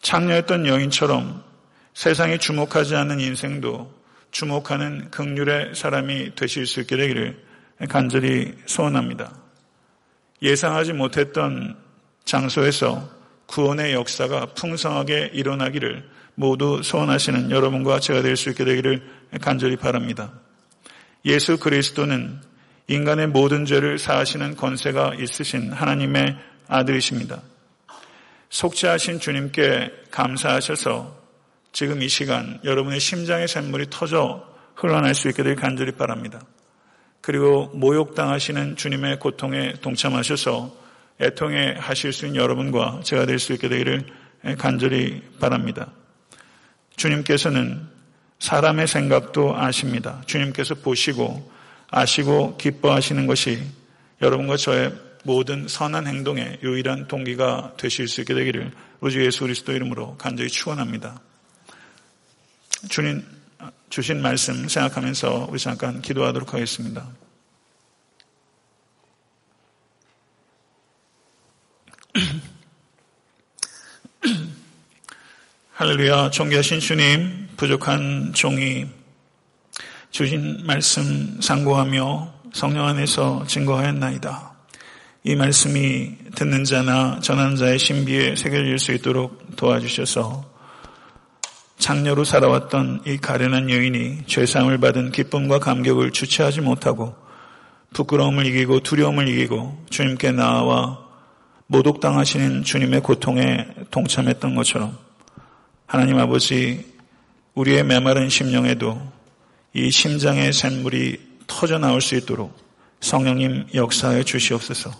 창녀였던 0.00 0.66
여인처럼 0.66 1.44
세상에 1.92 2.38
주목하지 2.38 2.96
않는 2.96 3.20
인생도 3.20 4.03
주목하는 4.34 5.10
극률의 5.12 5.76
사람이 5.76 6.34
되실 6.34 6.66
수 6.66 6.80
있게 6.80 6.96
되기를 6.96 7.40
간절히 7.88 8.52
소원합니다. 8.66 9.32
예상하지 10.42 10.92
못했던 10.92 11.76
장소에서 12.24 13.08
구원의 13.46 13.92
역사가 13.94 14.46
풍성하게 14.54 15.30
일어나기를 15.34 16.10
모두 16.34 16.82
소원하시는 16.82 17.52
여러분과 17.52 18.00
제가 18.00 18.22
될 18.22 18.36
수 18.36 18.50
있게 18.50 18.64
되기를 18.64 19.08
간절히 19.40 19.76
바랍니다. 19.76 20.32
예수 21.24 21.56
그리스도는 21.56 22.40
인간의 22.88 23.28
모든 23.28 23.64
죄를 23.64 23.98
사하시는 23.98 24.56
권세가 24.56 25.14
있으신 25.20 25.72
하나님의 25.72 26.36
아들이십니다. 26.66 27.40
속죄하신 28.50 29.20
주님께 29.20 29.92
감사하셔서 30.10 31.23
지금 31.74 32.02
이 32.02 32.08
시간 32.08 32.60
여러분의 32.62 33.00
심장의 33.00 33.48
샘물이 33.48 33.86
터져 33.90 34.46
흘러날 34.76 35.12
수 35.12 35.28
있게 35.28 35.42
되길 35.42 35.56
간절히 35.56 35.90
바랍니다. 35.90 36.40
그리고 37.20 37.66
모욕당하시는 37.74 38.76
주님의 38.76 39.18
고통에 39.18 39.72
동참하셔서 39.82 40.72
애통해 41.20 41.74
하실 41.76 42.12
수 42.12 42.26
있는 42.26 42.40
여러분과 42.40 43.00
제가 43.02 43.26
될 43.26 43.40
수 43.40 43.52
있게 43.54 43.68
되기를 43.68 44.06
간절히 44.56 45.20
바랍니다. 45.40 45.90
주님께서는 46.94 47.88
사람의 48.38 48.86
생각도 48.86 49.56
아십니다. 49.56 50.22
주님께서 50.26 50.76
보시고 50.76 51.50
아시고 51.90 52.56
기뻐하시는 52.56 53.26
것이 53.26 53.60
여러분과 54.22 54.56
저의 54.58 54.92
모든 55.24 55.66
선한 55.66 56.06
행동의 56.06 56.58
유일한 56.62 57.08
동기가 57.08 57.72
되실 57.78 58.06
수 58.06 58.20
있게 58.20 58.32
되기를 58.34 58.70
우주 59.00 59.24
예수 59.24 59.40
그리스도 59.40 59.72
이름으로 59.72 60.16
간절히 60.18 60.48
축원합니다. 60.50 61.20
주님 62.88 63.24
주신 63.88 64.22
말씀 64.22 64.68
생각하면서 64.68 65.48
우리 65.50 65.58
잠깐 65.58 66.02
기도하도록 66.02 66.52
하겠습니다. 66.52 67.08
할렐루야, 75.74 76.30
존귀하신 76.30 76.80
주님, 76.80 77.48
부족한 77.56 78.32
종이 78.32 78.86
주신 80.10 80.66
말씀 80.66 81.40
상고하며 81.40 82.34
성령 82.52 82.86
안에서 82.86 83.44
증거하였나이다. 83.46 84.52
이 85.24 85.34
말씀이 85.34 86.16
듣는 86.34 86.64
자나 86.64 87.20
전하는 87.20 87.56
자의 87.56 87.78
신비에 87.78 88.36
새겨질 88.36 88.78
수 88.78 88.92
있도록 88.92 89.56
도와주셔서 89.56 90.53
장녀로 91.78 92.24
살아왔던 92.24 93.02
이 93.06 93.18
가련한 93.18 93.70
여인이 93.70 94.26
죄사함을 94.26 94.78
받은 94.78 95.12
기쁨과 95.12 95.58
감격을 95.58 96.12
주체하지 96.12 96.60
못하고 96.60 97.14
부끄러움을 97.92 98.46
이기고 98.46 98.80
두려움을 98.80 99.28
이기고 99.28 99.84
주님께 99.90 100.32
나와 100.32 101.04
모독당하시는 101.66 102.64
주님의 102.64 103.00
고통에 103.00 103.66
동참했던 103.90 104.54
것처럼 104.54 104.96
하나님 105.86 106.18
아버지 106.18 106.92
우리의 107.54 107.84
메마른 107.84 108.28
심령에도 108.28 109.00
이 109.74 109.90
심장의 109.90 110.52
샘물이 110.52 111.18
터져 111.46 111.78
나올 111.78 112.00
수 112.00 112.14
있도록 112.16 112.56
성령님 113.00 113.66
역사해 113.74 114.24
주시옵소서. 114.24 114.90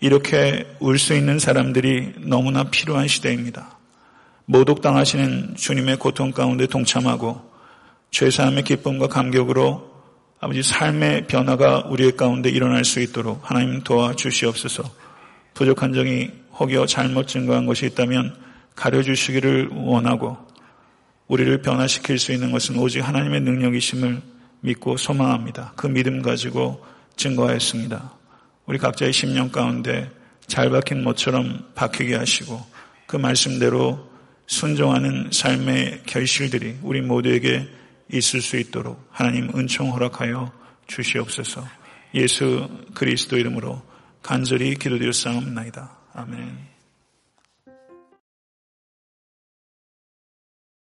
이렇게 0.00 0.66
울 0.78 0.98
수 0.98 1.14
있는 1.14 1.38
사람들이 1.38 2.12
너무나 2.18 2.64
필요한 2.64 3.08
시대입니다. 3.08 3.75
모독당하시는 4.46 5.56
주님의 5.56 5.98
고통 5.98 6.30
가운데 6.30 6.66
동참하고 6.66 7.40
죄사함의 8.10 8.64
기쁨과 8.64 9.08
감격으로 9.08 9.96
아버지 10.38 10.62
삶의 10.62 11.26
변화가 11.26 11.86
우리의 11.88 12.16
가운데 12.16 12.48
일어날 12.48 12.84
수 12.84 13.00
있도록 13.00 13.40
하나님 13.42 13.82
도와주시옵소서. 13.82 14.84
부족한 15.54 15.92
점이 15.92 16.30
혹여 16.58 16.86
잘못 16.86 17.26
증거한 17.26 17.66
것이 17.66 17.86
있다면 17.86 18.36
가려주시기를 18.76 19.70
원하고 19.72 20.36
우리를 21.26 21.62
변화시킬 21.62 22.18
수 22.18 22.32
있는 22.32 22.52
것은 22.52 22.78
오직 22.78 23.00
하나님의 23.00 23.40
능력이심을 23.40 24.22
믿고 24.60 24.96
소망합니다. 24.96 25.72
그 25.74 25.86
믿음 25.88 26.22
가지고 26.22 26.84
증거하였습니다. 27.16 28.12
우리 28.66 28.78
각자의 28.78 29.12
심령 29.12 29.50
가운데 29.50 30.10
잘 30.46 30.70
박힌 30.70 31.02
못처럼 31.02 31.64
박히게 31.74 32.14
하시고 32.14 32.64
그 33.06 33.16
말씀대로 33.16 34.05
순종하는 34.46 35.30
삶의 35.32 36.02
결실들이 36.06 36.76
우리 36.82 37.00
모두에게 37.00 37.68
있을 38.12 38.40
수 38.40 38.56
있도록 38.56 39.04
하나님 39.10 39.50
은총 39.56 39.92
허락하여 39.92 40.52
주시옵소서. 40.86 41.66
예수 42.14 42.68
그리스도 42.94 43.36
이름으로 43.36 43.82
간절히 44.22 44.76
기도드렸사옵나이다. 44.76 45.98
아멘. 46.14 46.75